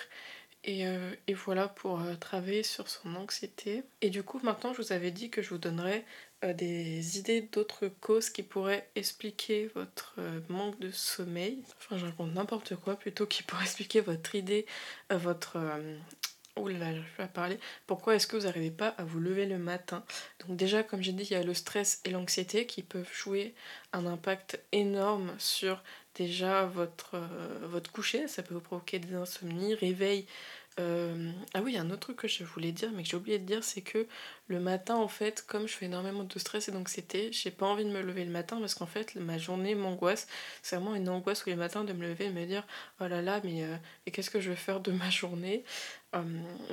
Et, 0.64 0.84
et 1.26 1.34
voilà 1.34 1.68
pour 1.68 2.00
travailler 2.18 2.62
sur 2.62 2.88
son 2.88 3.14
anxiété. 3.16 3.82
Et 4.00 4.08
du 4.08 4.22
coup, 4.22 4.40
maintenant, 4.42 4.72
je 4.72 4.80
vous 4.80 4.92
avais 4.92 5.10
dit 5.10 5.28
que 5.28 5.42
je 5.42 5.50
vous 5.50 5.58
donnerais 5.58 6.06
des 6.42 7.18
idées 7.18 7.40
d'autres 7.40 7.88
causes 7.88 8.28
qui 8.28 8.42
pourraient 8.42 8.88
expliquer 8.96 9.70
votre 9.74 10.16
manque 10.48 10.78
de 10.78 10.90
sommeil. 10.90 11.62
Enfin, 11.78 11.96
je 11.96 12.04
raconte 12.04 12.34
n'importe 12.34 12.76
quoi 12.76 12.96
plutôt 12.96 13.26
qui 13.26 13.42
pourrait 13.44 13.64
expliquer 13.64 14.00
votre 14.00 14.34
idée, 14.34 14.66
votre 15.10 15.58
Oh 16.56 16.68
là 16.68 16.78
là, 16.78 16.94
je 16.94 17.22
vais 17.22 17.28
parler. 17.28 17.58
Pourquoi 17.88 18.14
est-ce 18.14 18.28
que 18.28 18.36
vous 18.36 18.44
n'arrivez 18.44 18.70
pas 18.70 18.88
à 18.96 19.02
vous 19.02 19.18
lever 19.18 19.44
le 19.44 19.58
matin? 19.58 20.04
Donc 20.40 20.56
déjà, 20.56 20.84
comme 20.84 21.02
j'ai 21.02 21.12
dit, 21.12 21.24
il 21.24 21.32
y 21.32 21.34
a 21.34 21.42
le 21.42 21.52
stress 21.52 22.00
et 22.04 22.10
l'anxiété 22.10 22.64
qui 22.64 22.84
peuvent 22.84 23.12
jouer 23.12 23.54
un 23.92 24.06
impact 24.06 24.60
énorme 24.70 25.34
sur 25.38 25.82
déjà 26.14 26.64
votre, 26.66 27.14
euh, 27.14 27.58
votre 27.62 27.90
coucher. 27.90 28.28
Ça 28.28 28.44
peut 28.44 28.54
vous 28.54 28.60
provoquer 28.60 29.00
des 29.00 29.14
insomnies, 29.16 29.74
réveil 29.74 30.26
euh, 30.80 31.30
ah 31.54 31.62
oui, 31.62 31.72
il 31.72 31.74
y 31.76 31.78
a 31.78 31.82
un 31.82 31.90
autre 31.90 32.00
truc 32.00 32.16
que 32.18 32.28
je 32.28 32.42
voulais 32.44 32.72
dire, 32.72 32.90
mais 32.92 33.04
que 33.04 33.08
j'ai 33.08 33.16
oublié 33.16 33.38
de 33.38 33.44
dire, 33.46 33.62
c'est 33.62 33.80
que 33.82 34.06
le 34.48 34.58
matin, 34.60 34.96
en 34.96 35.06
fait, 35.08 35.44
comme 35.46 35.68
je 35.68 35.72
fais 35.74 35.86
énormément 35.86 36.24
de 36.24 36.38
stress 36.38 36.68
et 36.68 36.72
d'anxiété, 36.72 37.30
j'ai 37.32 37.52
pas 37.52 37.66
envie 37.66 37.84
de 37.84 37.90
me 37.90 38.02
lever 38.02 38.24
le 38.24 38.30
matin 38.32 38.58
parce 38.60 38.74
qu'en 38.74 38.86
fait, 38.86 39.14
ma 39.14 39.38
journée 39.38 39.74
m'angoisse. 39.76 40.26
C'est 40.62 40.76
vraiment 40.76 40.96
une 40.96 41.08
angoisse 41.08 41.40
tous 41.42 41.50
les 41.50 41.56
matins 41.56 41.84
de 41.84 41.92
me 41.92 42.02
lever 42.08 42.24
et 42.26 42.30
me 42.30 42.44
dire 42.44 42.66
oh 43.00 43.06
là 43.06 43.22
là, 43.22 43.40
mais, 43.44 43.62
euh, 43.64 43.76
qu'est-ce 44.12 44.30
que 44.30 44.40
je 44.40 44.50
vais 44.50 44.56
faire 44.56 44.80
de 44.80 44.90
ma 44.92 45.10
journée? 45.10 45.64
Euh, 46.16 46.22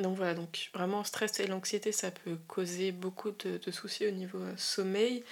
Donc 0.01 0.17
voilà, 0.17 0.33
donc 0.33 0.69
vraiment, 0.73 1.03
stress 1.03 1.39
et 1.39 1.47
l'anxiété, 1.47 1.91
ça 1.91 2.11
peut 2.11 2.37
causer 2.47 2.91
beaucoup 2.91 3.31
de 3.31 3.71
soucis 3.71 4.07
au 4.07 4.11
niveau 4.11 4.39
sommeil. 4.57 5.23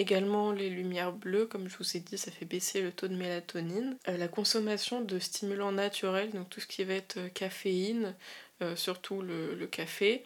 Également 0.00 0.52
les 0.52 0.70
lumières 0.70 1.12
bleues, 1.12 1.46
comme 1.46 1.68
je 1.68 1.76
vous 1.76 1.96
ai 1.96 2.00
dit, 2.00 2.16
ça 2.16 2.30
fait 2.30 2.44
baisser 2.44 2.82
le 2.82 2.92
taux 2.92 3.08
de 3.08 3.16
mélatonine. 3.16 3.96
Euh, 4.06 4.16
la 4.16 4.28
consommation 4.28 5.00
de 5.00 5.18
stimulants 5.18 5.72
naturels, 5.72 6.30
donc 6.30 6.48
tout 6.50 6.60
ce 6.60 6.68
qui 6.68 6.84
va 6.84 6.94
être 6.94 7.16
euh, 7.16 7.28
caféine, 7.28 8.14
euh, 8.62 8.76
surtout 8.76 9.22
le, 9.22 9.66
café. 9.66 10.24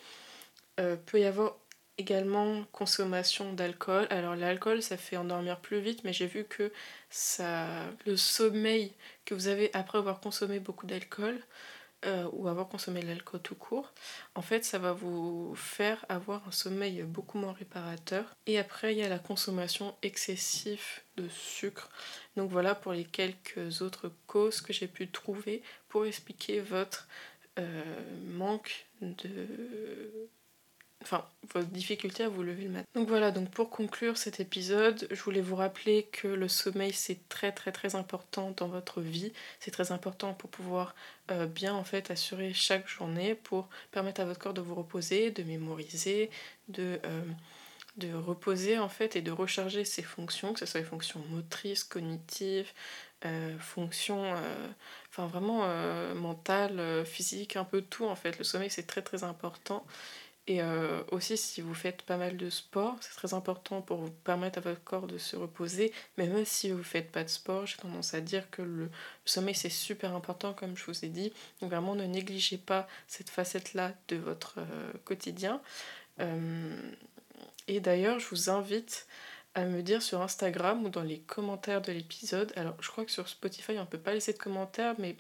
peut 0.77 1.21
y 1.21 1.25
avoir 1.25 1.57
également 1.97 2.65
consommation 2.73 3.53
d'alcool. 3.55 4.07
Alors 4.11 4.37
l'alcool, 4.37 4.83
ça 4.83 4.99
fait 4.99 5.17
endormir 5.17 5.59
plus 5.61 5.81
vite, 5.81 6.05
mais 6.05 6.13
j'ai 6.13 6.27
vu 6.27 6.45
que 6.45 6.71
le 8.07 8.17
sommeil 8.17 8.93
que 9.25 9.35
vous 9.35 9.49
avez 9.49 9.71
après 9.75 9.99
avoir 9.99 10.21
consommé 10.21 10.61
beaucoup 10.61 10.87
d'alcool, 10.87 11.41
euh, 12.05 12.29
ou 12.33 12.49
avoir 12.49 12.69
consommé 12.69 13.03
l'alcool 13.03 13.41
tout 13.41 13.55
court, 13.55 13.93
en 14.35 14.43
fait 14.43 14.65
ça 14.65 14.79
va 14.79 14.93
vous 14.93 15.55
faire 15.55 16.05
avoir 16.09 16.47
un 16.49 16.51
sommeil 16.51 17.03
beaucoup 17.03 17.39
moins 17.39 17.53
réparateur. 17.53 18.25
Et 18.47 18.59
après 18.59 18.95
il 18.95 18.99
y 18.99 19.03
a 19.03 19.09
la 19.09 19.19
consommation 19.19 19.95
excessive 20.03 21.01
de 21.17 21.29
sucre. 21.29 21.91
Donc 22.37 22.51
voilà 22.51 22.75
pour 22.75 22.93
les 22.93 23.05
quelques 23.05 23.83
autres 23.83 24.11
causes 24.27 24.61
que 24.61 24.73
j'ai 24.73 24.89
pu 24.89 25.09
trouver 25.09 25.63
pour 25.89 26.05
expliquer 26.07 26.61
votre 26.61 27.07
euh, 27.59 27.83
manque 28.25 28.87
de 29.01 29.47
enfin 31.03 31.25
votre 31.53 31.69
difficulté 31.69 32.25
à 32.25 32.29
vous 32.29 32.43
lever 32.43 32.65
le 32.65 32.71
matin. 32.71 32.87
Donc 32.95 33.09
voilà, 33.09 33.31
donc 33.31 33.51
pour 33.51 33.69
conclure 33.71 34.17
cet 34.17 34.41
épisode, 34.41 35.07
je 35.11 35.23
voulais 35.23 35.41
vous 35.41 35.57
rappeler 35.57 36.05
que 36.13 36.29
le 36.29 36.49
sommeil 36.49 36.93
c'est 36.93 37.29
très 37.29 37.53
très 37.53 37.73
très 37.73 37.95
important 37.95 38.55
dans 38.57 38.69
votre 38.69 39.01
vie. 39.01 39.33
C'est 39.61 39.71
très 39.71 39.93
important 39.93 40.35
pour 40.35 40.51
pouvoir 40.51 40.95
euh, 41.31 41.47
bien 41.47 41.75
en 41.75 41.85
fait 41.85 42.11
assurer 42.11 42.53
chaque 42.53 42.89
journée, 42.89 43.35
pour 43.35 43.69
permettre 43.91 44.21
à 44.21 44.25
votre 44.25 44.41
corps 44.41 44.55
de 44.55 44.61
vous 44.61 44.75
reposer, 44.75 45.31
de 45.31 45.43
mémoriser, 45.43 46.31
de, 46.69 46.99
euh, 47.05 48.21
reposer 48.21 48.79
en 48.79 48.89
fait 48.89 49.17
et 49.17 49.23
de 49.23 49.31
recharger 49.31 49.85
ses 49.85 50.03
fonctions, 50.03 50.53
que 50.53 50.61
ce 50.61 50.67
soit 50.67 50.81
les 50.81 50.87
fonctions 50.87 51.21
motrices, 51.31 51.85
cognitives, 51.85 52.73
euh, 53.25 53.57
fonctions, 53.59 54.35
enfin 55.11 55.27
vraiment 55.27 55.67
mentales, 56.15 57.05
physiques, 57.05 57.57
un 57.57 57.65
peu 57.65 57.83
tout 57.83 58.07
en 58.07 58.17
fait. 58.17 58.39
Le 58.39 58.45
sommeil 58.45 58.71
c'est 58.71 58.87
très 58.87 59.03
très 59.03 59.23
important. 59.25 59.87
Et 60.49 60.61
euh, 60.61 61.03
aussi, 61.13 61.37
si 61.37 61.61
vous 61.61 61.75
faites 61.75 62.03
pas 62.03 62.17
mal 62.17 62.37
de 62.37 62.51
sport, 62.51 62.97
c'est 63.01 63.15
très 63.15 63.33
important 63.33 63.81
pour 63.81 63.99
vous 63.99 64.11
permettre 64.11 64.59
à 64.59 64.61
votre 64.61 64.83
corps 64.83 65.07
de 65.07 65.17
se 65.17 65.37
reposer. 65.37 65.93
Mais 66.19 66.27
même 66.27 66.45
si 66.45 66.73
vous 66.73 66.83
faites 66.83 67.13
pas 67.13 67.23
de 67.23 67.29
sport, 67.29 67.65
j'ai 67.67 67.77
tendance 67.77 68.13
à 68.15 68.21
dire 68.21 68.51
que 68.51 68.63
le, 68.63 68.91
sommeil 69.25 69.55
c'est 69.55 69.69
super 69.69 70.15
important, 70.15 70.53
comme 70.53 70.77
je 70.77 70.85
vous 70.85 71.05
ai 71.05 71.09
dit. 71.09 71.33
Donc 71.61 71.71
vraiment, 71.71 71.95
ne 71.95 72.05
négligez 72.05 72.59
pas 72.59 72.89
cette 73.07 73.31
facette-là 73.31 73.95
de 74.09 74.17
votre 74.17 74.57
euh, 74.59 74.93
quotidien. 75.05 75.61
Euh, 76.19 76.93
et 77.69 77.79
d'ailleurs, 77.79 78.19
je 78.19 78.29
vous 78.31 78.51
invite 78.51 79.07
à 79.55 79.65
me 79.65 79.83
dire 79.83 80.03
sur 80.03 80.23
Instagram 80.23 80.85
ou 80.85 80.89
dans 80.89 81.03
les 81.03 81.21
commentaires 81.21 81.83
de 81.83 81.93
l'épisode. 81.93 82.53
Alors, 82.57 82.75
je 82.81 82.89
crois 82.89 83.05
que 83.05 83.13
sur 83.13 83.29
Spotify, 83.29 83.73
on 83.73 83.83
ne 83.83 83.87
peut 83.87 83.99
pas 83.99 84.15
laisser 84.15 84.33
de 84.33 84.39
commentaires, 84.39 84.95
mais 84.99 85.17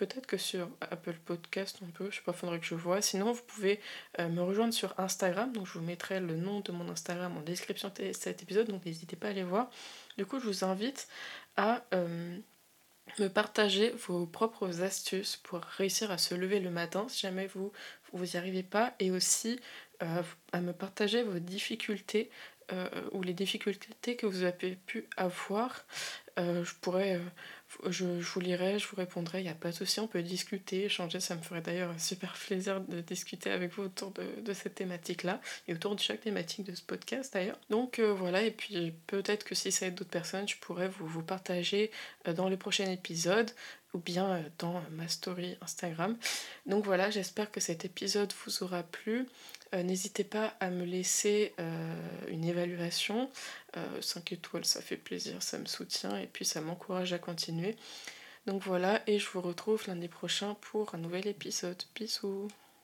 Peut-être 0.00 0.26
que 0.26 0.38
sur 0.38 0.66
Apple 0.80 1.18
Podcast 1.26 1.80
on 1.82 1.90
peut, 1.90 2.10
je 2.10 2.16
sais 2.16 2.22
pas, 2.22 2.32
faudrait 2.32 2.58
que 2.58 2.64
je 2.64 2.74
vois. 2.74 3.02
Sinon, 3.02 3.32
vous 3.32 3.42
pouvez 3.42 3.80
euh, 4.18 4.28
me 4.28 4.40
rejoindre 4.40 4.72
sur 4.72 4.98
Instagram. 4.98 5.52
Donc, 5.52 5.66
je 5.66 5.74
vous 5.74 5.84
mettrai 5.84 6.20
le 6.20 6.36
nom 6.36 6.60
de 6.60 6.72
mon 6.72 6.88
Instagram 6.88 7.36
en 7.36 7.42
description 7.42 7.92
de 7.94 8.10
cet 8.14 8.42
épisode. 8.42 8.68
Donc, 8.68 8.86
n'hésitez 8.86 9.14
pas 9.14 9.26
à 9.26 9.30
aller 9.32 9.42
voir. 9.42 9.68
Du 10.16 10.24
coup, 10.24 10.40
je 10.40 10.46
vous 10.46 10.64
invite 10.64 11.06
à 11.58 11.84
euh, 11.92 12.38
me 13.18 13.28
partager 13.28 13.90
vos 13.90 14.24
propres 14.24 14.80
astuces 14.80 15.36
pour 15.36 15.60
réussir 15.60 16.10
à 16.10 16.16
se 16.16 16.34
lever 16.34 16.60
le 16.60 16.70
matin 16.70 17.04
si 17.10 17.20
jamais 17.20 17.48
vous 17.48 17.70
vous 18.14 18.24
n'y 18.24 18.36
arrivez 18.36 18.62
pas. 18.62 18.94
Et 19.00 19.10
aussi 19.10 19.60
euh, 20.02 20.22
à 20.54 20.62
me 20.62 20.72
partager 20.72 21.22
vos 21.24 21.38
difficultés 21.38 22.30
ou 23.10 23.24
les 23.24 23.34
difficultés 23.34 24.14
que 24.14 24.26
vous 24.26 24.44
avez 24.44 24.76
pu 24.76 25.08
avoir. 25.16 25.84
je 26.36 26.72
pourrais 26.80 27.20
je, 27.88 28.04
vous 28.04 28.40
lirai, 28.40 28.78
je 28.78 28.86
vous 28.86 28.96
répondrai, 28.96 29.40
il 29.40 29.44
n'y 29.44 29.50
a 29.50 29.54
pas 29.54 29.70
de 29.70 29.74
souci, 29.74 30.00
on 30.00 30.06
peut 30.06 30.22
discuter, 30.22 30.84
échanger, 30.84 31.20
ça 31.20 31.36
me 31.36 31.42
ferait 31.42 31.60
d'ailleurs 31.60 31.92
super 31.98 32.32
plaisir 32.46 32.80
de 32.80 33.00
discuter 33.00 33.50
avec 33.50 33.72
vous 33.74 33.84
autour 33.84 34.12
de, 34.12 34.52
cette 34.52 34.74
thématique-là, 34.74 35.40
et 35.68 35.74
autour 35.74 35.94
de 35.94 36.00
chaque 36.00 36.20
thématique 36.20 36.64
de 36.64 36.74
ce 36.74 36.82
podcast 36.82 37.32
d'ailleurs. 37.32 37.58
Donc 37.70 37.98
euh, 37.98 38.12
voilà, 38.12 38.42
et 38.42 38.50
puis 38.50 38.92
peut-être 39.06 39.44
que 39.44 39.54
si 39.54 39.70
ça 39.70 39.86
aide 39.86 39.94
d'autres 39.94 40.10
personnes, 40.10 40.48
je 40.48 40.56
pourrais 40.56 40.88
vous, 40.88 41.06
vous 41.06 41.22
partager 41.22 41.90
euh, 42.26 42.32
dans 42.32 42.48
le 42.48 42.56
prochain 42.56 42.90
épisode 42.90 43.50
ou 43.94 43.98
bien 43.98 44.30
euh, 44.30 44.42
dans 44.58 44.82
ma 44.92 45.08
story 45.08 45.56
Instagram. 45.60 46.16
Donc 46.66 46.84
voilà, 46.84 47.10
j'espère 47.10 47.50
que 47.50 47.60
cet 47.60 47.84
épisode 47.84 48.32
vous 48.44 48.62
aura 48.62 48.82
plu. 48.82 49.26
N'hésitez 49.72 50.24
pas 50.24 50.56
à 50.58 50.68
me 50.68 50.84
laisser 50.84 51.54
une 52.26 52.44
évaluation. 52.44 53.30
5 54.00 54.32
étoiles, 54.32 54.64
ça 54.64 54.80
fait 54.80 54.96
plaisir, 54.96 55.42
ça 55.42 55.58
me 55.58 55.66
soutient 55.66 56.16
et 56.18 56.26
puis 56.26 56.44
ça 56.44 56.60
m'encourage 56.60 57.12
à 57.12 57.18
continuer. 57.18 57.76
Donc 58.46 58.62
voilà, 58.62 59.02
et 59.06 59.18
je 59.18 59.28
vous 59.28 59.40
retrouve 59.40 59.86
lundi 59.86 60.08
prochain 60.08 60.56
pour 60.60 60.94
un 60.94 60.98
nouvel 60.98 61.26
épisode. 61.26 61.82
Bisous 61.94 62.48